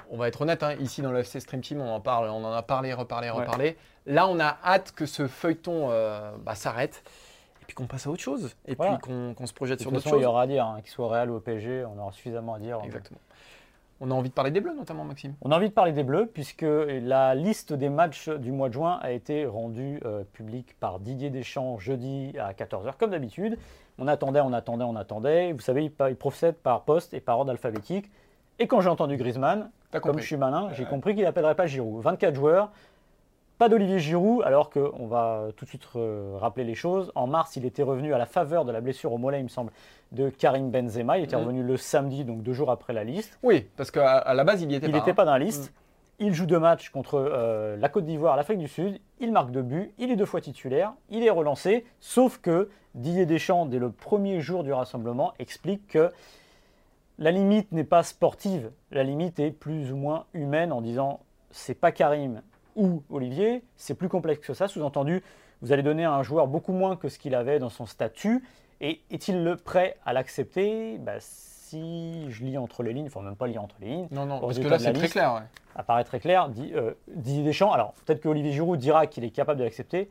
[0.09, 2.43] On va être honnête, hein, ici dans le FC Stream Team, on en parle, on
[2.43, 3.39] en a parlé, reparlé, Ouais.
[3.39, 3.77] reparlé.
[4.05, 7.03] Là, on a hâte que ce feuilleton euh, bah, s'arrête
[7.61, 8.97] et puis qu'on passe à autre chose et Voilà.
[9.01, 10.29] puis qu'on se projette De sur d'autres façon, il y choses.
[10.29, 12.79] aura à dire, hein, qu'il soit Real ou au PSG, on aura suffisamment à dire.
[12.83, 13.19] Exactement.
[14.03, 15.35] On a envie de parler des Bleus, notamment, Maxime.
[15.41, 18.73] On a envie de parler des Bleus puisque la liste des matchs du mois de
[18.73, 23.59] juin a été rendue euh, publique par Didier Deschamps jeudi à 14h comme d'habitude.
[23.99, 25.53] On attendait, on attendait, on attendait.
[25.53, 28.09] Vous savez, il, il procède par poste et par ordre alphabétique.
[28.57, 32.01] Et quand j'ai entendu Griezmann, comme je suis malin, j'ai compris qu'il n'appellerait pas Giroud.
[32.03, 32.71] 24 joueurs,
[33.61, 37.11] pas d'Olivier Giroud, alors qu'on va tout de suite euh, rappeler les choses.
[37.13, 39.49] En mars, il était revenu à la faveur de la blessure au mollet, il me
[39.49, 39.71] semble,
[40.13, 41.19] de Karim Benzema.
[41.19, 41.43] Il était Mhm.
[41.43, 43.37] revenu le samedi, donc deux jours après la liste.
[43.43, 44.97] Oui, parce qu'à à la base, il y était Il pas.
[44.97, 45.13] n'était hein.
[45.13, 45.75] pas dans la liste.
[46.17, 48.99] Il joue deux matchs contre euh, la Côte d'Ivoire, l'Afrique du Sud.
[49.19, 49.91] Il marque deux buts.
[49.99, 50.93] Il est deux fois titulaire.
[51.11, 51.85] Il est relancé.
[51.99, 56.11] Sauf que Didier Deschamps, dès le premier jour du rassemblement, explique que
[57.19, 58.71] la limite n'est pas sportive.
[58.89, 61.19] La limite est plus ou moins humaine en disant
[61.51, 62.41] c'est pas Karim
[62.75, 64.67] ou Olivier, c'est plus complexe que ça.
[64.67, 65.23] Sous-entendu,
[65.61, 68.43] vous allez donner à un joueur beaucoup moins que ce qu'il avait dans son statut.
[68.79, 70.97] Et est-il le prêt à l'accepter?
[70.97, 74.25] Bah, Si je lis entre les lignes, enfin même pas lire entre les lignes, Non,
[74.25, 75.35] non, parce que là, c'est très clair.
[75.35, 75.41] ouais.
[75.75, 79.29] apparaît très clair, dit, euh, Didier Deschamps, alors peut-être que Olivier Giroud dira qu'il est
[79.29, 80.09] capable de l'accepter,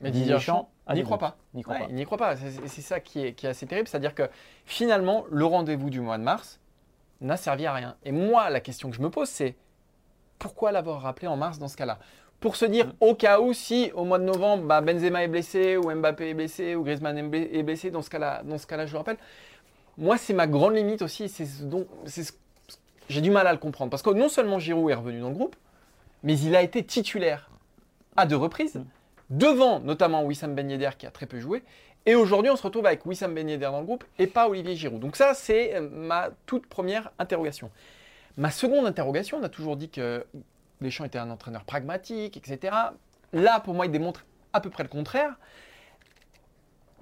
[0.00, 1.36] Mais Didier Deschamps n'y croit pas.
[1.54, 1.86] n'y croit Ouais, pas.
[1.90, 2.36] Il n'y croit pas.
[2.36, 3.88] C'est c'est ça qui est, qui est assez terrible.
[3.88, 4.30] C'est-à-dire que
[4.64, 6.60] finalement, le rendez-vous du mois de mars
[7.20, 7.96] n'a servi à rien.
[8.04, 9.56] Et moi, la question que je me pose, c'est
[10.38, 11.98] pourquoi l'avoir rappelé en mars dans ce cas-là?
[12.40, 15.76] Pour se dire, au cas où, si au mois de novembre, bah, Benzema est blessé,
[15.76, 18.92] ou Mbappé est blessé, ou Griezmann est blessé, dans ce cas-là, dans ce cas-là, je
[18.92, 19.16] le rappelle.
[19.96, 21.28] Moi, c'est ma grande limite aussi.
[21.28, 22.32] C'est ce dont- c'est ce-
[23.08, 23.90] j'ai du mal à le comprendre.
[23.90, 25.56] Parce que non seulement Giroud est revenu dans le groupe,
[26.22, 27.50] mais il a été titulaire
[28.16, 28.80] à deux reprises,
[29.30, 31.64] devant notamment Wissam Ben Yedder qui a très peu joué.
[32.06, 34.76] Et aujourd'hui, on se retrouve avec Wissam Ben Yedder dans le groupe et pas Olivier
[34.76, 35.00] Giroud.
[35.00, 37.70] Donc ça, c'est euh, ma toute première interrogation.
[38.38, 40.24] Ma seconde interrogation, on a toujours dit que
[40.80, 42.72] Deschamps était un entraîneur pragmatique, etc.
[43.32, 45.34] Là, pour moi, il démontre à peu près le contraire.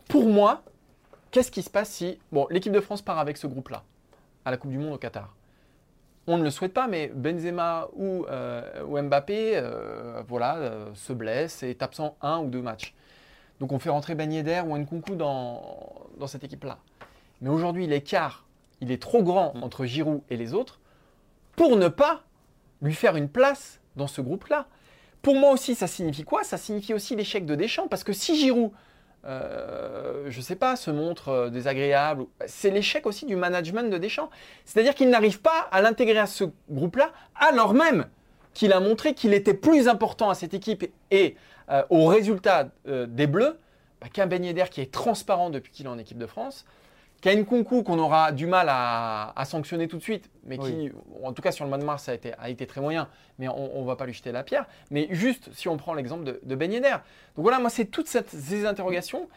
[0.09, 0.62] Pour moi,
[1.31, 2.18] qu'est-ce qui se passe si...
[2.49, 3.83] L'équipe de France part avec ce groupe-là,
[4.46, 5.37] à la Coupe du Monde au Qatar?
[6.27, 11.62] On ne le souhaite pas, mais Benzema ou, euh, Mbappé euh, voilà, euh, se blesse
[11.62, 12.94] et est absent un ou deux matchs.
[13.61, 14.33] Donc on fait rentrer Ben
[14.66, 16.79] ou Nkunku dans cette équipe-là.
[17.42, 18.46] Mais aujourd'hui, l'écart,
[18.81, 20.81] il est trop grand entre Giroud et les autres
[21.57, 22.23] pour ne pas
[22.83, 24.66] lui faire une place dans ce groupe-là.
[25.23, 26.45] Pour moi aussi, ça signifie quoi?
[26.45, 28.71] Ça signifie aussi l'échec de Deschamps, parce que si Giroud,
[29.25, 33.99] euh, je ne sais pas, se montre euh, désagréable, c'est l'échec aussi du management de
[33.99, 34.31] Deschamps.
[34.64, 38.07] C'est-à-dire qu'il n'arrive pas à l'intégrer à ce groupe-là, alors même
[38.55, 41.37] qu'il a montré qu'il était plus important à cette équipe et
[41.71, 43.59] euh, au résultat des Bleus
[44.01, 46.64] bah, qu'un Ben Yedder qui est transparent depuis qu'il est en équipe de France,
[47.27, 50.93] qu'un Nkunku qu'on aura du mal à, à sanctionner tout de suite, mais qui,
[51.25, 53.09] en tout cas sur le mois de mars, a été, a été très moyen,
[53.39, 54.67] mais on ne va pas lui jeter la pierre.
[54.93, 56.91] Mais juste si on prend l'exemple de, de Ben Yedder.
[56.91, 59.29] Donc voilà, moi c'est toutes cette- ces interrogations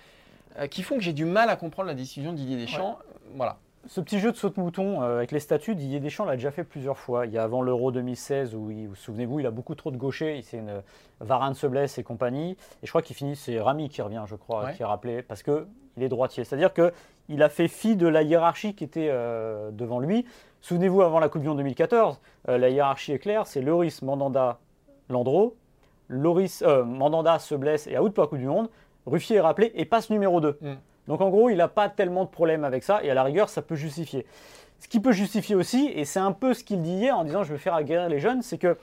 [0.60, 3.00] euh, qui font que j'ai du mal à comprendre la décision de Didier Deschamps.
[3.36, 3.58] Voilà.
[3.92, 6.96] Ce petit jeu de saute-mouton euh, avec les statuts, Didier Deschamps l'a déjà fait plusieurs
[7.00, 7.26] fois.
[7.26, 10.38] Il y a avant l'Euro 2016 où, il- souvenez-vous, il a beaucoup trop de gauchers.
[10.38, 10.84] Il, c'est une,
[11.22, 12.52] Varane se blesse et compagnie.
[12.52, 14.74] Et je crois qu'il finit, c'est Rami qui revient, je crois, Ouais.
[14.76, 15.66] qui est rappelé, parce qu'il
[15.98, 16.44] est droitier.
[16.44, 20.24] C'est-à-dire qu'il a fait fi de la hiérarchie qui était euh, devant lui.
[20.62, 24.60] Souvenez-vous, avant la Coupe du Monde 2014, euh, la hiérarchie est claire c'est Loris, Mandanda,
[25.10, 25.56] Landreau.
[26.10, 28.70] Loris, euh, Mandanda se blesse et out pour la Coupe du Monde.
[29.08, 30.60] Ruffier est rappelé et passe numéro 2.
[30.62, 30.74] Mm.
[31.10, 33.50] Donc en gros, il n'a pas tellement de problème avec ça et à la rigueur,
[33.50, 34.26] ça peut justifier.
[34.80, 37.44] Ce qui peut justifier aussi, et c'est un peu ce qu'il dit hier en disant
[37.44, 38.78] je vais faire aguerrir les jeunes, c'est que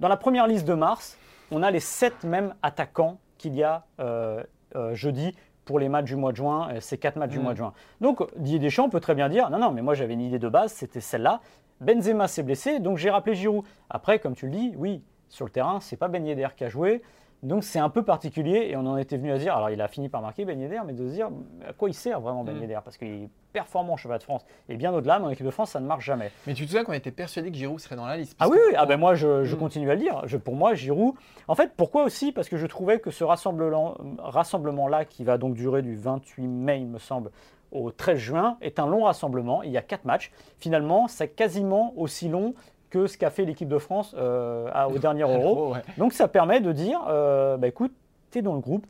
[0.00, 1.18] dans la première liste de mars,
[1.50, 4.42] on a les sept mêmes attaquants qu'il y a euh,
[4.74, 5.36] euh, jeudi
[5.66, 7.42] pour les matchs du mois de juin, euh, ces quatre matchs du Mm.
[7.42, 7.72] mois de juin.
[8.00, 10.48] Donc Didier Deschamps peut très bien dire non, non, mais moi j'avais une idée de
[10.48, 11.40] base, c'était celle-là.
[11.82, 13.64] Benzema s'est blessé, donc j'ai rappelé Giroud.
[13.90, 16.70] Après, comme tu le dis, oui, sur le terrain, c'est pas Ben Yedder qui a
[16.70, 17.02] joué.
[17.42, 19.88] Donc c'est un peu particulier et on en était venu à dire, alors il a
[19.88, 21.28] fini par marquer Ben Yedder, mais de se dire
[21.68, 22.60] à quoi il sert vraiment Ben Mm.
[22.62, 22.78] Yedder?
[22.84, 25.50] Parce qu'il est performant au championnat de France et bien au-delà, mais en équipe de
[25.50, 26.30] France, ça ne marche jamais.
[26.46, 28.58] Mais tu te souviens qu'on était persuadé que Giroud serait dans la liste Ah oui,
[28.76, 29.58] ah ben moi je, je Mm.
[29.58, 30.22] continue à le dire.
[30.26, 31.14] Je, pour moi, Giroud.
[31.46, 32.32] En fait, pourquoi aussi?
[32.32, 36.80] Parce que je trouvais que ce rassemblement- rassemblement-là, qui va donc durer du 28 mai,
[36.80, 37.30] il me semble,
[37.72, 39.62] au 13 juin est un long rassemblement.
[39.62, 40.30] Il y a quatre matchs.
[40.58, 42.54] Finalement, c'est quasiment aussi long
[42.90, 45.72] que ce qu'a fait l'équipe de France euh, à- au dernier Euro.
[45.74, 45.82] Ouais.
[45.98, 47.92] Donc ça permet de dire, euh, bah, écoute,
[48.30, 48.86] tu es dans le groupe,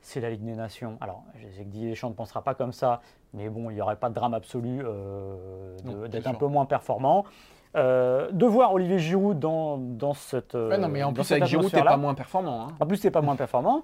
[0.00, 0.96] c'est la Ligue des Nations.
[1.00, 3.00] Alors, je sais que Didier Deschamps ne pensera pas comme ça,
[3.32, 5.76] mais bon, il n'y aurait pas de drame absolu euh,
[6.08, 7.24] d'être un peu moins performant.
[7.76, 10.54] Euh, de voir Olivier Giroud dans, dans cette.
[10.54, 12.66] Ouais, non, mais en plus, avec Giroud, t'es pas moins performant.
[12.68, 12.72] hein.
[12.78, 13.82] En plus, c'est pas moins performant.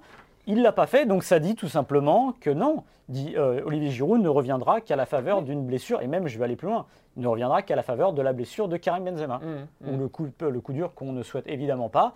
[0.51, 2.83] Il l'a pas fait, donc ça dit tout simplement que non.
[3.09, 6.45] Dit, euh, Olivier Giroud ne reviendra qu'à la faveur d'une blessure, et même je vais
[6.45, 6.87] aller plus loin,
[7.17, 10.09] il ne reviendra qu'à la faveur de la blessure de Karim Benzema, Mmh, ou le
[10.09, 12.15] coup, le coup dur qu'on ne souhaite évidemment pas.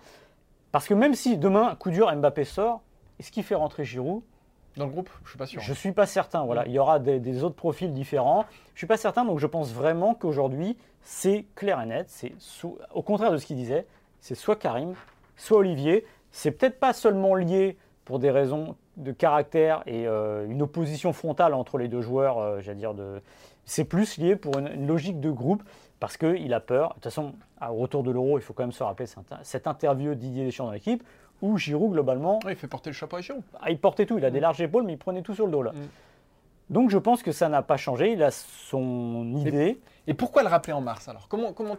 [0.73, 2.81] Parce que même si demain, coup dur, Mbappé sort,
[3.19, 4.21] est-ce qu'il fait rentrer Giroud?
[4.75, 5.61] Dans le groupe, je suis pas sûr.
[5.61, 6.43] Je ne suis pas certain.
[6.43, 6.65] Voilà.
[6.65, 8.43] Il y aura des, des autres profils différents.
[8.69, 12.07] Je ne suis pas certain, donc je pense vraiment qu'aujourd'hui, c'est clair et net.
[12.09, 12.33] C'est
[12.93, 13.85] au contraire de ce qu'il disait,
[14.19, 14.93] c'est soit Karim,
[15.37, 16.05] soit Olivier.
[16.31, 21.53] C'est peut-être pas seulement lié pour des raisons de caractère et euh, une opposition frontale
[21.53, 23.21] entre les deux joueurs, euh, j'allais dire de.
[23.65, 25.63] C'est plus lié pour une, une logique de groupe
[25.99, 26.89] parce qu'il a peur.
[26.89, 27.33] De toute façon,
[27.67, 29.07] au retour de l'Euro, il faut quand même se rappeler
[29.41, 31.03] cette, interview de Didier Deschamps dans l'équipe
[31.41, 33.43] où Giroud, globalement, Ouais, il fait porter le chapeau à Giroud.
[33.61, 35.51] ah, il portait tout, il a des larges épaules, mais il prenait tout sur le
[35.51, 35.71] dos là.
[35.71, 35.87] Mm.
[36.69, 40.47] Donc je pense que ça n'a pas changé, il a son idée, Et pourquoi le
[40.49, 41.27] rappeler en mars alors?
[41.27, 41.77] Comment, comment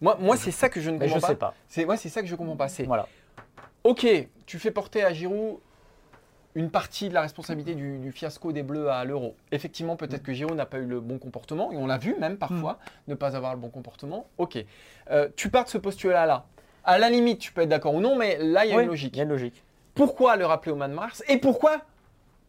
[0.00, 1.48] Moi, moi c'est ça que je ne je comprends sais pas.
[1.48, 1.54] pas.
[1.68, 2.68] C'est, ouais, c'est ça que je comprends pas.
[2.68, 3.08] C'est, Voilà.
[3.86, 4.06] Ok,
[4.46, 5.58] tu fais porter à Giroud
[6.54, 9.36] une partie de la responsabilité du, du fiasco des Bleus à l'Euro.
[9.52, 12.38] Effectivement, peut-être que Giroud n'a pas eu le bon comportement, et on l'a vu même
[12.38, 14.26] parfois ne pas avoir le bon comportement.
[14.38, 14.58] Ok,
[15.10, 16.46] Euh, tu pars de ce postulat-là.
[16.82, 18.82] À la limite, tu peux être d'accord ou non, mais là, il y a Oui,
[18.84, 19.14] une logique.
[19.14, 19.62] Il y a une logique.
[19.94, 21.82] Pourquoi le rappeler au mois de mars Et pourquoi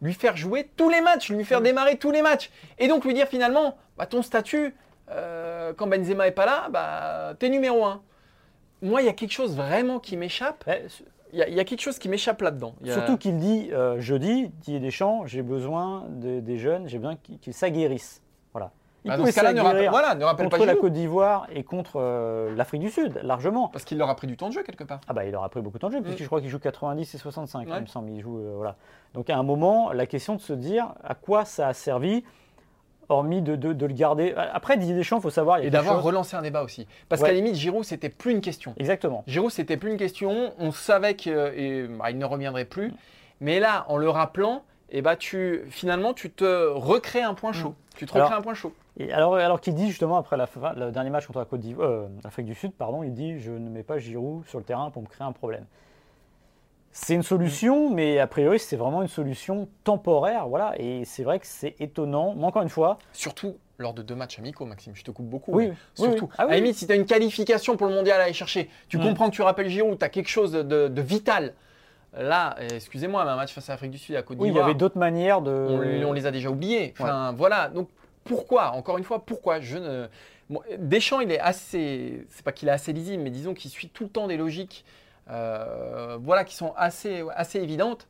[0.00, 3.14] lui faire jouer tous les matchs, lui faire démarrer tous les matchs Et donc lui
[3.14, 4.74] dire finalement, bah, ton statut,
[5.10, 8.00] euh, quand Benzema est pas là, bah, t'es numéro un.
[8.80, 10.64] Moi, il y a quelque chose vraiment qui m'échappe.
[11.32, 12.74] Il y, a- il y a quelque chose qui m'échappe là-dedans.
[12.82, 16.98] Il a- Surtout qu'il dit euh, jeudi, Didier Deschamps, j'ai besoin de- des jeunes, j'ai
[16.98, 18.22] besoin qu'ils s'aguerrissent.
[18.52, 18.70] Voilà.
[19.04, 20.74] Il Bah, dans pouvait ce cas-là, ne rappelle, voilà, ne rappelle contre pas la.
[20.74, 23.68] Côte d'Ivoire et contre euh, l'Afrique du Sud, largement.
[23.68, 25.00] Parce qu'il leur a pris du temps de jeu quelque part.
[25.06, 26.22] Ah bah il aura pris beaucoup de temps de jeu, puisque Mm.
[26.22, 27.74] je crois qu'il joue 90 et 65, Ouais.
[27.76, 28.10] il me semble.
[28.10, 28.74] Il joue, euh, voilà.
[29.14, 32.24] Donc à un moment, la question de se dire à quoi ça a servi,
[33.08, 34.34] hormis de, de- de le garder.
[34.36, 35.58] Après, Didier Deschamps, il faut savoir.
[35.58, 36.86] il y a Et d'avoir chose- relancé un débat aussi.
[37.08, 37.28] Parce Ouais.
[37.28, 38.74] qu'à la limite, Giroud, c'était plus une question.
[38.76, 39.24] Exactement.
[39.26, 40.52] Giroud, c'était plus une question.
[40.58, 42.92] On savait qu'il ne reviendrait plus.
[43.40, 47.74] Mais là, en le rappelant, eh tu, finalement, tu te recrées un point chaud.
[47.96, 48.72] Tu te recrées Alors- un point chaud.
[49.00, 51.60] Et alors, alors qu'il dit justement après la fin- le dernier match contre la Côte
[51.60, 54.64] d'Ivoire, euh, l'Afrique du Sud, pardon, il dit je ne mets pas Giroud sur le
[54.64, 55.64] terrain pour me créer un problème.
[56.92, 60.74] C'est une solution, mais a priori c'est vraiment une solution temporaire, voilà.
[60.78, 62.34] Et c'est vrai que c'est étonnant.
[62.36, 64.94] Mais encore une fois, Surtout lors de deux matchs amicaux, Maxime.
[64.96, 65.52] Je te coupe beaucoup.
[65.52, 66.24] Oui, mais oui, surtout.
[66.24, 66.30] oui.
[66.38, 66.56] Ah à la oui.
[66.62, 69.02] limite, si tu as une qualification pour le mondial à aller chercher, tu Mm.
[69.02, 71.54] comprends que tu rappelles Giroud, tu as quelque chose de, de vital.
[72.16, 74.52] Là, excusez-moi, mais un match face à l'Afrique du Sud à Côte oui, il y
[74.52, 74.64] d'Ivoire.
[74.68, 75.50] avait d'autres manières de.
[76.04, 76.92] on, on les a déjà oubliés.
[76.98, 77.68] Enfin, voilà.
[77.68, 77.88] Donc,
[78.24, 80.06] pourquoi Encore une fois, pourquoi Je ne.
[80.50, 82.26] Bon, Deschamps, il est assez.
[82.30, 84.84] C'est pas qu'il est assez lisible, mais disons qu'il suit tout le temps des logiques,
[85.28, 88.08] voilà, qui sont assez, assez évidentes.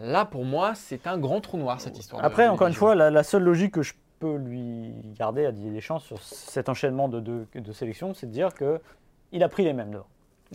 [0.00, 2.24] Là, pour moi, c'est un grand trou noir cette histoire.
[2.24, 5.52] Après, de encore une fois, la, la seule logique que je peux lui garder à
[5.52, 8.80] Didier Deschamps sur cet enchaînement de, de, de sélections, c'est de dire que
[9.32, 10.06] il a pris les mêmes dehors.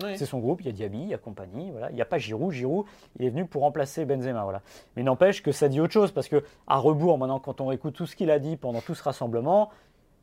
[0.04, 0.18] Oui.
[0.18, 1.90] C'est son groupe, il y a Diaby, il y a compagnie, voilà.
[1.90, 2.52] il n'y a pas Giroud.
[2.52, 2.86] Giroud,
[3.18, 4.44] il est venu pour remplacer Benzema.
[4.44, 4.62] Voilà.
[4.96, 7.94] Mais n'empêche que ça dit autre chose, parce que à rebours, maintenant, quand on écoute
[7.96, 9.70] tout ce qu'il a dit pendant tout ce rassemblement,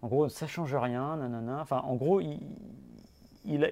[0.03, 1.59] en gros, ça change rien, nanana.
[1.63, 2.39] Enfin, en gros, il,
[3.47, 3.71] il, a-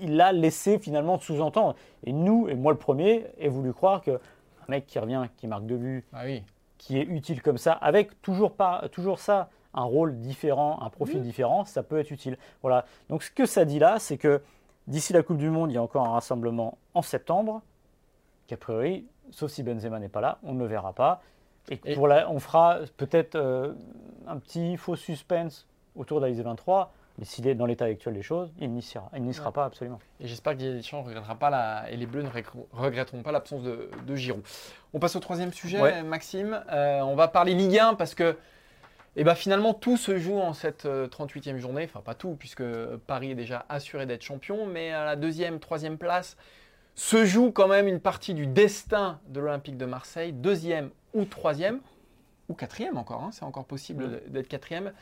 [0.00, 1.74] il a laissé finalement sous-entendre.
[2.04, 5.46] Et nous, et moi le premier, ai voulu croire que un mec qui revient, qui
[5.46, 6.42] marque deux buts, Ah oui.
[6.78, 11.22] qui est utile comme ça, avec toujours, pas, toujours ça, un rôle différent, un profil
[11.22, 12.36] différent, ça peut être utile.
[12.62, 12.84] Voilà.
[13.08, 14.40] Donc ce que ça dit là, c'est que
[14.86, 17.62] d'ici la Coupe du Monde, il y a encore un rassemblement en septembre,
[18.48, 21.20] qu'a priori, sauf si Benzema n'est pas là, on ne le verra pas.
[21.70, 23.74] Et, Et- pour la- on fera peut-être euh,
[24.26, 28.50] un petit faux suspense autour d'Alizé 23, mais s'il est dans l'état actuel des choses,
[28.58, 29.52] il n'y sera, il n'y sera Ouais.
[29.52, 30.00] pas absolument.
[30.20, 33.22] Et j'espère que Didier Deschamps ne regrettera pas la, et les Bleus ne regr- regretteront
[33.22, 34.42] pas l'absence de, de Giroud.
[34.94, 36.02] On passe au troisième sujet, Ouais.
[36.02, 36.64] Maxime.
[36.72, 38.36] Euh, on va parler Ligue 1 parce que
[39.16, 41.84] eh ben, finalement tout se joue en cette euh, 38e journée.
[41.84, 42.62] Enfin, pas tout, puisque
[43.06, 46.36] Paris est déjà assuré d'être champion, mais à la deuxième, troisième place
[46.94, 51.80] se joue quand même une partie du destin de l'Olympique de Marseille, deuxième ou troisième,
[52.48, 54.92] ou quatrième encore, hein, c'est encore possible d'être quatrième.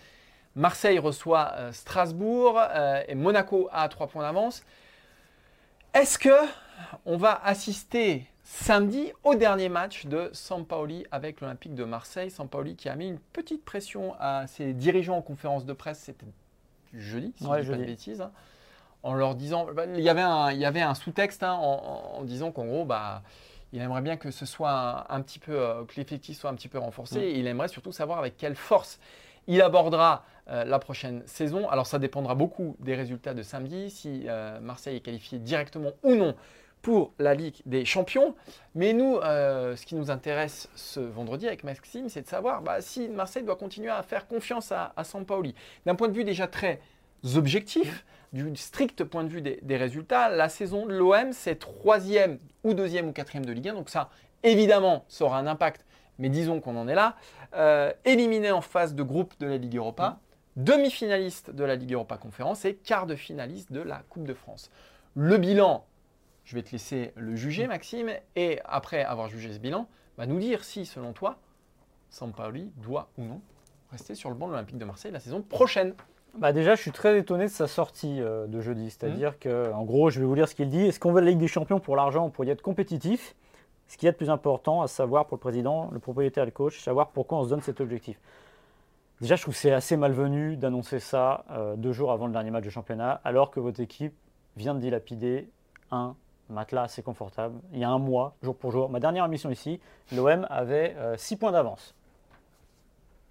[0.57, 4.63] Marseille reçoit euh, Strasbourg euh, et Monaco a 3 points d'avance.
[5.95, 6.31] Est-ce que
[7.07, 12.31] on va assister samedi au dernier match de Sampaoli avec l'Olympique de Marseille?
[12.31, 16.27] Sampaoli qui a mis une petite pression à ses dirigeants en conférence de presse, c'était
[16.95, 18.31] jeudi, si Ouais, je dis pas de bêtises, hein,
[19.03, 22.15] en leur disant, bah, il y avait un, il y avait un sous-texte hein, en,
[22.17, 23.23] en- en disant qu'en gros, bah,
[23.73, 24.71] Il aimerait bien que ce soit
[25.11, 27.19] un, un petit peu, euh, que l'effectif soit un petit peu renforcé.
[27.19, 27.23] Mm.
[27.23, 28.99] Et il aimerait surtout savoir avec quelle force
[29.49, 31.69] il abordera euh, la prochaine saison.
[31.69, 36.15] Alors ça dépendra beaucoup des résultats de samedi, si euh, Marseille est qualifié directement ou
[36.15, 36.35] non
[36.81, 38.37] pour la Ligue des Champions.
[38.77, 42.81] Mais nous, euh, ce qui nous intéresse ce vendredi avec Maxime, c'est de savoir bah,
[42.81, 45.57] si Marseille doit continuer à faire confiance à, à Sampaoli.
[45.87, 46.81] D'un point de vue déjà très
[47.35, 52.75] objectif, du strict point de vue des, résultats, la saison de l'OM, c'est troisième ou
[52.75, 53.75] deuxième ou quatrième de Ligue 1.
[53.75, 54.11] Donc ça,
[54.43, 55.85] évidemment, ça aura un impact.
[56.19, 57.17] Mais disons qu'on en est là.
[57.55, 60.19] Euh, éliminé en phase de groupe de la Ligue Europa,
[60.57, 64.71] demi-finaliste de la Ligue Europa Conférence et quart de finaliste de la Coupe de France.
[65.15, 65.85] Le bilan,
[66.45, 70.39] je vais te laisser le juger, Maxime, et après avoir jugé ce bilan, bah, nous
[70.39, 71.39] dire si, selon toi,
[72.11, 73.41] Sampaoli doit ou non
[73.91, 75.95] rester sur le banc de l'Olympique de Marseille la saison prochaine.
[76.37, 78.91] Bah déjà, je suis très étonné de sa sortie euh, de jeudi.
[78.91, 80.87] C'est-à-dire que, en gros, je vais vous lire ce qu'il dit.
[80.87, 83.35] Est-ce qu'on veut la Ligue des Champions pour l'argent ou pour y être compétitif?
[83.89, 86.47] Ce qu'il y a de plus important à savoir pour le président, le propriétaire et
[86.47, 88.21] le coach, savoir pourquoi on se donne cet objectif.
[89.21, 92.51] Déjà, je trouve que c'est assez malvenu d'annoncer ça euh, deux jours avant le dernier
[92.51, 94.15] match de championnat, alors que votre équipe
[94.57, 95.49] vient de dilapider
[95.91, 96.15] un
[96.51, 97.61] matelas assez confortable.
[97.73, 99.81] Il y a un mois, jour pour jour, ma dernière émission ici,
[100.13, 101.95] l'OM avait 6 points d'avance.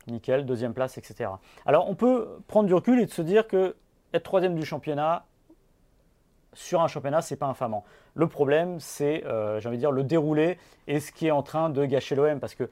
[0.08, 1.32] Nickel, deuxième place, etc.
[1.66, 3.76] Alors on peut prendre du recul et se dire que
[4.14, 5.26] être troisième du championnat,
[6.58, 7.84] sur un championnat, c'est pas infamant.
[8.16, 11.44] Le problème, c'est, euh, j'ai envie de dire, le déroulé et ce qui est en
[11.44, 12.70] train de gâcher l'OM, parce que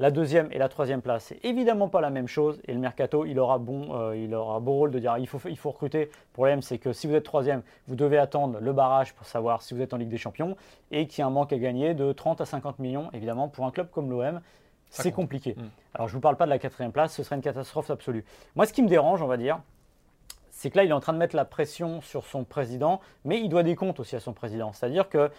[0.00, 2.60] la deuxième et la troisième place, c'est évidemment pas la même chose.
[2.66, 5.40] Et le mercato, il aura bon, euh, il aura beau rôle de dire il faut,
[5.48, 6.06] il faut recruter.
[6.06, 9.62] Le problème, c'est que si vous êtes troisième, vous devez attendre le barrage pour savoir
[9.62, 10.56] si vous êtes en Ligue des Champions
[10.90, 13.10] et qu'il y a un manque à gagner de 30 à 50 millions.
[13.12, 14.40] Évidemment, pour un club comme l'OM,
[14.90, 15.54] c'est compliqué.
[15.56, 15.62] Mm.
[15.94, 18.24] Alors, je ne vous parle pas de la quatrième place, ce serait une catastrophe absolue.
[18.56, 19.60] Moi, ce qui me dérange, on va dire,
[20.60, 23.38] c'est que là, il est en train de mettre la pression sur son président, mais
[23.38, 24.72] il doit des comptes aussi à son président.
[24.72, 25.30] C'est-à-dire que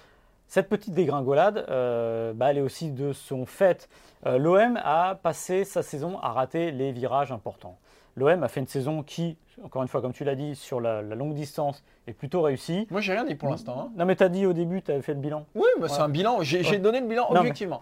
[0.47, 3.89] cette petite dégringolade, euh, bah, elle est aussi de son fait.
[4.25, 7.77] Euh, L'OM a passé sa saison à rater les virages importants.
[8.15, 11.01] L'OM a fait une saison qui, encore une fois, comme tu l'as dit, sur la,
[11.01, 12.87] la longue distance, est plutôt réussie.
[12.89, 13.79] Moi, j'ai rien dit pour l'instant.
[13.79, 13.91] hein.
[13.97, 15.45] Non, mais tu as dit au début, tu avais fait le bilan.
[15.53, 16.41] Oui, bah, c'est un bilan.
[16.43, 16.77] J'ai Ouais.
[16.79, 17.81] donné le bilan Non, mais- objectivement.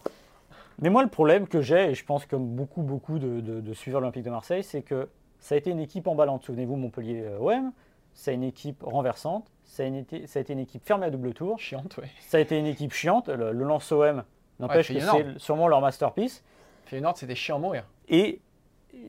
[0.79, 3.73] Mais moi, le problème que j'ai, et je pense comme beaucoup, beaucoup de, de, de
[3.73, 5.07] suiveurs de l'Olympique de Marseille, c'est que
[5.47, 6.43] ça a été une équipe emballante.
[6.43, 7.71] Souvenez-vous, Montpellier-OM,
[8.13, 11.09] c'est une équipe renversante, ça a, une été- ça a été une équipe fermée à
[11.09, 12.09] double tour, Chiante, ouais.
[12.19, 13.29] ça a été une équipe chiante.
[13.29, 14.23] Le, le lance OM
[14.59, 16.43] n'empêche que c'est sûrement leur masterpiece.
[16.87, 17.85] Feyenoord, c'était chiant à mourir.
[18.09, 18.41] Et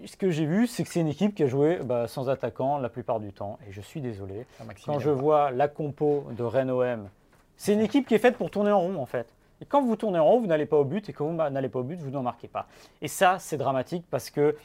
[0.07, 2.79] ce que j'ai vu, c'est que c'est une équipe qui a joué bah, sans attaquant
[2.79, 3.59] la plupart du temps.
[3.69, 4.47] Et je suis désolé.
[4.65, 7.09] Maxime, Quand je vois la compo de Rennes OM,
[7.57, 9.27] c'est une équipe qui est faite pour tourner en rond en fait.
[9.61, 11.69] Et quand vous tournez en rond, vous n'allez pas au but, et quand vous n'allez
[11.69, 12.69] pas au but, vous n'en marquez pas.
[13.03, 14.57] Et ça, c'est dramatique parce que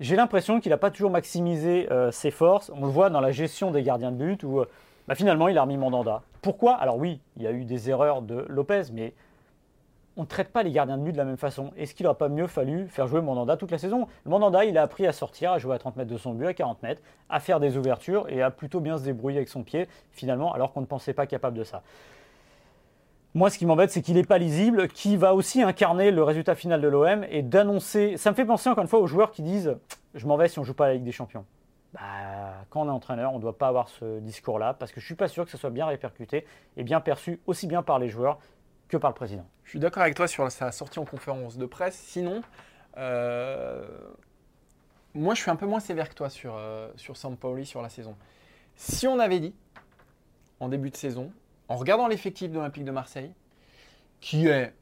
[0.00, 2.70] j'ai l'impression qu'il n'a pas toujours maximisé euh, ses forces.
[2.74, 4.68] On le voit dans la gestion des gardiens de but où euh,
[5.06, 6.22] bah, finalement il a remis Mandanda.
[6.42, 6.74] Pourquoi?
[6.74, 9.14] Alors oui, il y a eu des erreurs de Lopez, mais
[10.16, 11.72] on ne traite pas les gardiens de but de la même façon.
[11.76, 14.06] Est-ce qu'il n'aurait pas mieux fallu faire jouer Mandanda toute la saison?
[14.26, 16.54] Mandanda, il a appris à sortir, à jouer à 30 mètres de son but, à
[16.54, 19.88] 40 mètres, à faire des ouvertures et à plutôt bien se débrouiller avec son pied,
[20.12, 21.82] finalement, alors qu'on ne pensait pas capable de ça.
[23.36, 26.54] Moi, ce qui m'embête, c'est qu'il n'est pas lisible, qui va aussi incarner le résultat
[26.54, 28.16] final de l'OM et d'annoncer.
[28.16, 29.76] Ça me fait penser encore une fois aux joueurs qui disent
[30.14, 31.44] Je m'en vais si on joue pas à la Ligue des Champions.
[31.94, 32.00] Bah,
[32.70, 35.06] quand on est entraîneur, on ne doit pas avoir ce discours-là parce que je ne
[35.06, 38.08] suis pas sûr que ce soit bien répercuté et bien perçu aussi bien par les
[38.08, 38.38] joueurs
[38.88, 39.46] que par le président.
[39.64, 41.96] Je suis d'accord avec toi sur sa sortie en conférence de presse.
[41.96, 42.40] Sinon,
[42.98, 43.84] euh,
[45.14, 47.88] moi, je suis un peu moins sévère que toi sur, euh, sur Sampaoli sur la
[47.88, 48.16] saison.
[48.76, 49.54] Si on avait dit,
[50.60, 51.32] en début de saison,
[51.74, 53.32] en regardant l'effectif de l'Olympique de Marseille,
[54.20, 54.72] qui est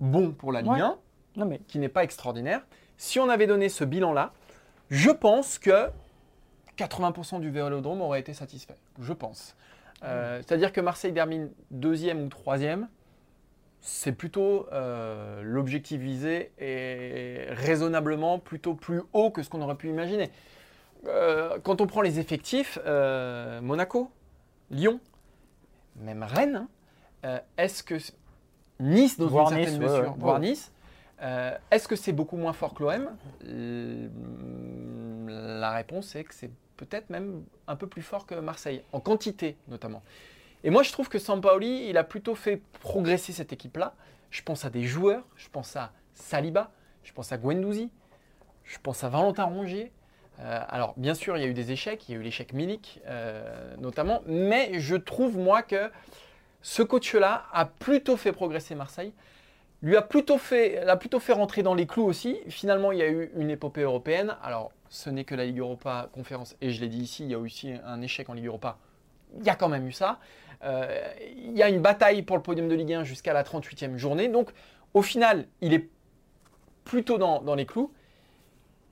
[0.00, 0.80] bon pour la Ligue Ouais.
[0.80, 0.98] 1,
[1.36, 2.62] Non mais qui n'est pas extraordinaire,
[2.96, 4.32] si on avait donné ce bilan-là,
[4.88, 5.90] je pense que
[6.78, 8.76] 80% du Vélodrome aurait été satisfait.
[9.00, 9.54] Je pense.
[10.02, 12.88] Euh, C'est-à-dire que Marseille termine deuxième ou troisième,
[13.82, 19.90] c'est plutôt euh, l'objectif visé et raisonnablement plutôt plus haut que ce qu'on aurait pu
[19.90, 20.30] imaginer.
[21.06, 22.78] Euh, quand on prend les effectifs,
[23.60, 24.10] Monaco,
[24.70, 25.00] Lyon,
[26.00, 26.68] même Rennes, hein,
[27.24, 27.96] euh, est-ce que
[28.80, 30.14] Nice dans Voire une certaine Nice, mesure, ouais.
[30.18, 30.72] voire Nice,
[31.22, 33.08] euh, est-ce que c'est beaucoup moins fort que l'OM
[35.28, 39.56] La réponse est que c'est peut-être même un peu plus fort que Marseille, en quantité
[39.68, 40.02] notamment.
[40.64, 43.94] Et moi, je trouve que Sampaoli, il a plutôt fait progresser cette équipe-là.
[44.30, 46.70] Je pense à des joueurs, je pense à Saliba,
[47.04, 47.90] je pense à Guendouzi,
[48.64, 49.92] je pense à Valentin Rongier.
[50.40, 52.52] Euh, alors, bien sûr, il y a eu des échecs, il y a eu l'échec
[52.52, 55.90] Milik euh, notamment, mais je trouve, moi, que
[56.62, 59.12] ce coach-là a plutôt fait progresser Marseille,
[59.82, 62.38] lui a plutôt fait, l'a plutôt fait rentrer dans les clous aussi.
[62.48, 64.36] Finalement, il y a eu une épopée européenne.
[64.42, 67.34] Alors, ce n'est que la Ligue Europa conférence, et je l'ai dit ici, il y
[67.34, 68.78] a aussi un échec en Ligue Europa
[69.38, 70.18] il y a quand même eu ça.
[70.64, 73.96] Euh, il y a une bataille pour le podium de Ligue 1 jusqu'à la 38e
[73.96, 74.28] journée.
[74.28, 74.50] Donc,
[74.94, 75.88] au final, il est
[76.84, 77.92] plutôt dans les clous.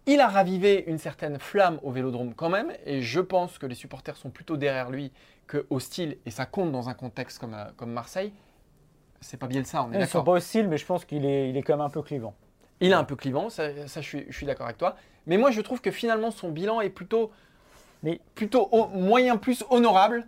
[0.06, 3.74] Il a ravivé une certaine flamme au vélodrome quand même, et je pense que les
[3.74, 5.12] supporters sont plutôt derrière lui
[5.46, 8.32] que hostile, et ça compte dans un contexte comme, euh, comme Marseille.
[9.20, 10.24] C'est pas Bielsa, on est Ils sont d'accord.
[10.24, 12.34] pas hostiles, mais je pense qu'il est, il est quand même un peu clivant.
[12.80, 14.96] Il est un peu clivant, ça, ça, je suis, je suis d'accord avec toi.
[15.26, 17.30] Mais moi, je trouve que finalement, son bilan est plutôt,
[18.02, 20.26] Mais- plutôt au- moyen plus honorable.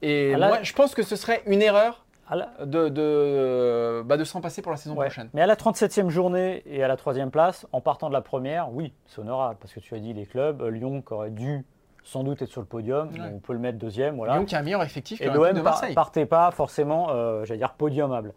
[0.00, 2.06] Et Ah là- moi, je pense que ce serait une erreur
[2.36, 5.06] la- de, de, bah, de s'en passer pour la saison Ouais.
[5.06, 5.30] prochaine.
[5.34, 8.72] Mais à la 37e journée et à la 3e place, en partant de la première,
[8.72, 11.64] oui, c'est honorable, parce que tu as dit les clubs, euh, Lyon qui aurait dû
[12.04, 13.20] sans doute être sur le podium, Ouais.
[13.34, 14.36] on peut le mettre deuxième, voilà.
[14.36, 15.94] Lyon qui a un meilleur effectif que Et l'OM de Marseille.
[15.94, 18.32] partait pas forcément, euh, j'allais dire, podiumable.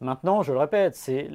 [0.00, 1.30] Maintenant, je le répète, c'est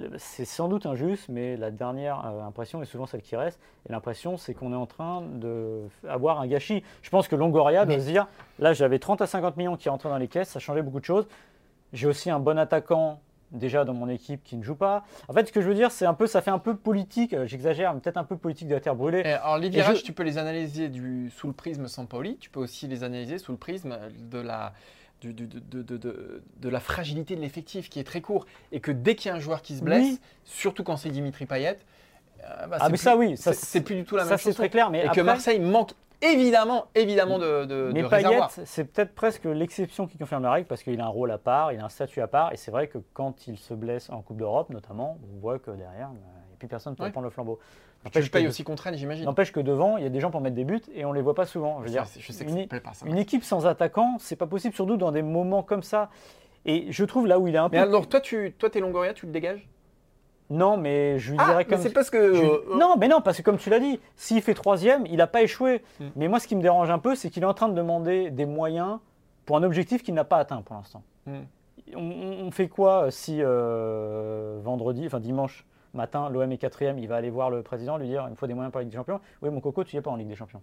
[0.46, 3.60] sans doute injuste, mais la dernière euh, impression est souvent celle qui reste.
[3.88, 5.24] Et l'impression, c'est qu'on est en train
[6.04, 6.84] d'avoir un gâchis.
[7.02, 8.28] Je pense que Longoria doit Mais- se dire,
[8.60, 11.06] là j'avais 30 à 50 millions qui rentraient dans les caisses, ça changeait beaucoup de
[11.06, 11.28] choses.
[11.94, 13.20] J'ai aussi un bon attaquant
[13.52, 15.04] déjà dans mon équipe qui ne joue pas.
[15.28, 17.34] En fait, ce que je veux dire, c'est un peu, ça fait un peu politique,
[17.34, 19.22] euh, j'exagère, mais peut-être un peu politique de la terre brûlée.
[19.26, 22.52] Et alors, les virages, je- tu peux les analyser du, sous le prisme Sampaoli, tu
[22.52, 23.98] peux aussi les analyser sous le prisme
[24.32, 24.74] de la,
[25.22, 28.80] du- de, de- de- de- de la fragilité de l'effectif qui est très court et
[28.82, 30.20] que dès qu'il y a un joueur qui se blesse, Oui.
[30.46, 31.80] surtout quand c'est Dimitri Payet,
[32.44, 34.26] euh, bah, Ah, c'est mais plus- ça, oui, ça, c'est- c'est plus du tout la
[34.26, 34.56] ça même c'est chose.
[34.58, 34.92] très clair.
[34.92, 39.14] Mais Et après, que Marseille manque évidemment, évidemment de, de, Mais de Payet, c'est peut-être
[39.16, 41.86] presque l'exception qui confirme la règle parce qu'il a un rôle à part, il a
[41.86, 42.54] un statut à part.
[42.54, 45.72] Et c'est vrai que quand il se blesse en Coupe d'Europe, notamment, on voit que
[45.72, 47.12] derrière, bah, il n'y a plus personne pour Ouais.
[47.12, 47.60] prendre le flambeau.
[48.02, 49.26] Tu N'empêche le payes aussi contre j'imagine.
[49.26, 51.16] N'empêche que devant, il y a des gens pour mettre des buts et on ne
[51.16, 51.80] les voit pas souvent.
[51.80, 52.94] Je veux dire, je sais que une, ça ne plaît pas.
[52.94, 53.06] Ça.
[53.06, 56.10] une équipe sans attaquant, c'est pas possible, surtout dans des moments comme ça.
[56.66, 57.76] Et je trouve là où il est un peu.
[57.76, 59.68] Mais alors, toi, tu toi, es Longoria, tu le dégages?
[60.50, 61.82] Non, mais je lui Ah, dirais mais comme.
[61.82, 62.34] c'est parce que.
[62.34, 65.18] Je- euh, Non, mais non, parce que comme tu l'as dit, s'il fait troisième, il
[65.18, 65.84] n'a pas échoué.
[66.00, 66.08] Hmm.
[66.16, 68.32] Mais moi, ce qui me dérange un peu, c'est qu'il est en train de demander
[68.32, 68.98] des moyens
[69.46, 71.04] pour un objectif qu'il n'a pas atteint pour l'instant.
[71.28, 71.42] Hmm.
[71.96, 77.16] On, fait quoi euh, si euh, vendredi, enfin dimanche matin, l'OM est quatrième, il va
[77.16, 78.98] aller voir le président, lui dire il me faut des moyens pour la Ligue des
[78.98, 79.20] Champions.
[79.42, 80.62] Oui, mon coco, tu n'y es pas en Ligue des Champions.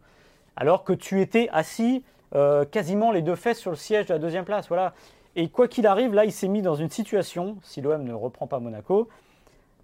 [0.57, 4.19] Alors que tu étais assis euh, quasiment les deux fesses sur le siège de la
[4.19, 4.69] deuxième place.
[4.69, 4.95] Voilà.
[5.35, 8.47] Et quoi qu'il arrive, là, il s'est mis dans une situation, si l'OM ne reprend
[8.47, 9.09] pas Monaco,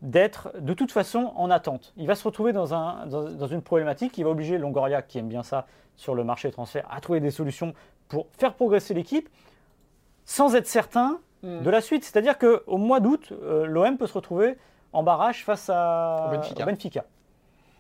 [0.03, 1.95] d'être de toute façon en attente.
[1.97, 5.19] Il va se retrouver dans, un, dans, dans une problématique qui va obliger Longoria, qui
[5.19, 7.73] aime bien ça sur le marché des transferts, à trouver des solutions
[8.09, 9.29] pour faire progresser l'équipe
[10.27, 11.63] sans être certain Hmm.
[11.63, 12.05] de la suite.
[12.05, 14.57] C'est-à-dire qu'au mois d'août, euh, l'OM peut se retrouver
[14.93, 16.29] en barrage face à
[16.65, 17.05] Benfica.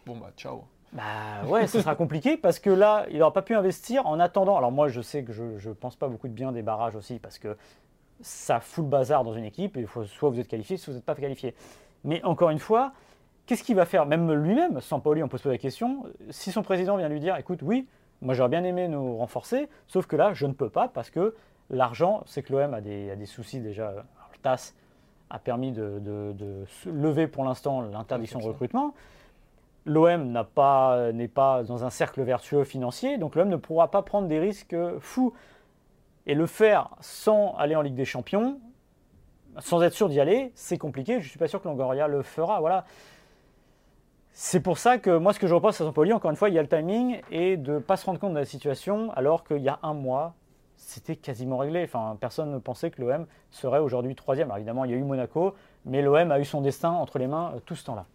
[0.04, 0.64] Bon, bah, ciao.
[0.92, 4.56] Bah ouais, ce sera compliqué parce que là, il n'aura pas pu investir en attendant.
[4.58, 7.18] Alors moi, je sais que je ne pense pas beaucoup de bien des barrages aussi
[7.18, 7.56] parce que
[8.20, 10.92] ça fout le bazar dans une équipe et il faut, soit vous êtes qualifié, soit
[10.92, 11.54] vous n'êtes pas qualifié.
[12.04, 12.92] Mais encore une fois,
[13.46, 14.06] qu'est-ce qu'il va faire?
[14.06, 17.20] Même lui-même, sans Pauli, on peut se poser la question, si son président vient lui
[17.20, 17.86] dire, écoute, oui,
[18.20, 21.34] moi j'aurais bien aimé nous renforcer, sauf que là, je ne peux pas parce que
[21.70, 23.88] l'argent, c'est que l'OM a des, a des soucis déjà.
[23.88, 24.74] Alors, le TAS
[25.30, 28.94] a permis de, de- de se lever pour l'instant l'interdiction de recrutement.
[29.84, 34.02] L'OM n'a pas- n'est pas dans un cercle vertueux financier, donc l'OM ne pourra pas
[34.02, 35.32] prendre des risques fous.
[36.26, 38.60] Et le faire sans aller en Ligue des Champions,
[39.58, 41.14] sans être sûr d'y aller, c'est compliqué.
[41.14, 42.60] Je ne suis pas sûr que Longoria le fera.
[42.60, 42.84] Voilà.
[44.32, 46.54] C'est pour ça que moi, ce que je reproche à Sampoli, encore une fois, il
[46.54, 49.44] y a le timing et de ne pas se rendre compte de la situation, alors
[49.44, 50.34] qu'il y a un mois,
[50.76, 51.84] c'était quasiment réglé.
[51.84, 54.48] Enfin, personne ne pensait que l'OM serait aujourd'hui troisième.
[54.48, 57.26] Alors évidemment, il y a eu Monaco, mais l'OM a eu son destin entre les
[57.26, 58.06] mains euh, tout ce temps-là.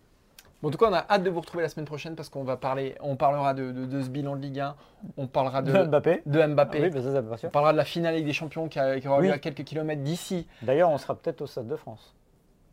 [0.62, 2.44] Bon, en tout cas, on a hâte de vous retrouver la semaine prochaine parce qu'on
[2.44, 4.76] va parler, on parlera de, de- de ce bilan de Ligue 1,
[5.18, 6.24] on parlera de, De Mbappé.
[6.26, 8.80] de Mbappé, Ah oui, bah ça, on parlera de la finale Ligue des Champions qui,
[8.80, 10.48] a- qui aura lieu à quelques kilomètres d'ici.
[10.64, 12.16] D'ailleurs, on sera peut-être au Stade de France.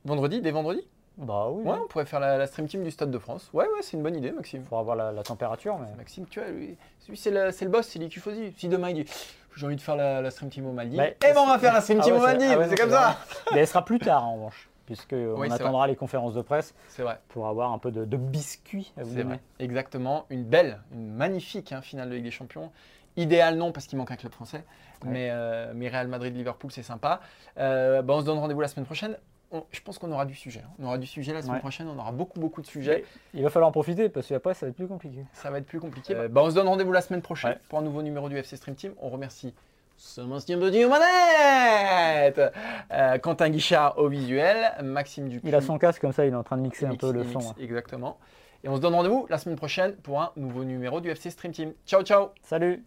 [0.06, 0.80] Vendredi, dès vendredi?
[1.18, 1.62] Bah oui.
[1.62, 3.48] Ouais, on pourrait faire la, la stream team du Stade de France.
[3.52, 4.62] Ouais, ouais, c'est une bonne idée, Maxime.
[4.62, 5.78] Il faudra voir la, la température.
[5.78, 5.86] Mais...
[5.96, 6.76] Maxime, tu vois, lui,
[7.08, 8.10] lui, c'est le, boss, c'est dire.
[8.56, 9.10] Si demain il dit
[9.56, 11.58] j'ai envie de faire la, la stream team au Maldives, Mais- eh ben on va
[11.60, 13.16] faire la stream Ah team ouais, au Maldives, ah c'est comme ça.
[13.52, 16.42] Mais elle sera plus tard en revanche, puisque on Oui, c'est attendra les conférences de
[16.42, 17.18] presse vrai.
[17.28, 19.28] pour avoir un peu de, de biscuits à vous C'est donner.
[19.36, 20.26] vrai, exactement.
[20.30, 22.70] Une belle, une magnifique hein, finale de Ligue des Champions.
[23.16, 24.64] Idéal non parce qu'il manque un club français,
[25.04, 25.10] Ouais.
[25.12, 27.20] mais, euh, mais Real Madrid-Liverpool c'est sympa.
[27.58, 29.16] Euh, bah, on se donne rendez-vous la semaine prochaine.
[29.52, 30.62] On- je pense qu'on aura du sujet.
[30.64, 30.70] hein.
[30.80, 31.60] On aura du sujet la semaine Ouais.
[31.60, 33.04] prochaine, on aura beaucoup beaucoup de sujets.
[33.34, 35.24] Il va falloir en profiter parce qu'après, ça va être plus compliqué.
[35.32, 36.12] Ça va être plus compliqué.
[36.16, 37.58] Euh, bah, on se donne rendez-vous la semaine prochaine Ouais.
[37.68, 38.94] pour un nouveau numéro du FC Stream Team.
[39.00, 39.54] On remercie
[40.84, 42.40] Aux manettes,
[42.92, 45.48] euh, Quentin Guichard au visuel, Maxime Dupuis.
[45.48, 47.24] Il a son casque comme ça, il est en train de mixer un peu le
[47.24, 47.38] son.
[47.40, 47.54] hein.
[47.60, 48.18] Exactement.
[48.62, 51.52] Et on se donne rendez-vous la semaine prochaine pour un nouveau numéro du FC Stream
[51.52, 51.72] Team.
[51.86, 52.82] Ciao ciao Salut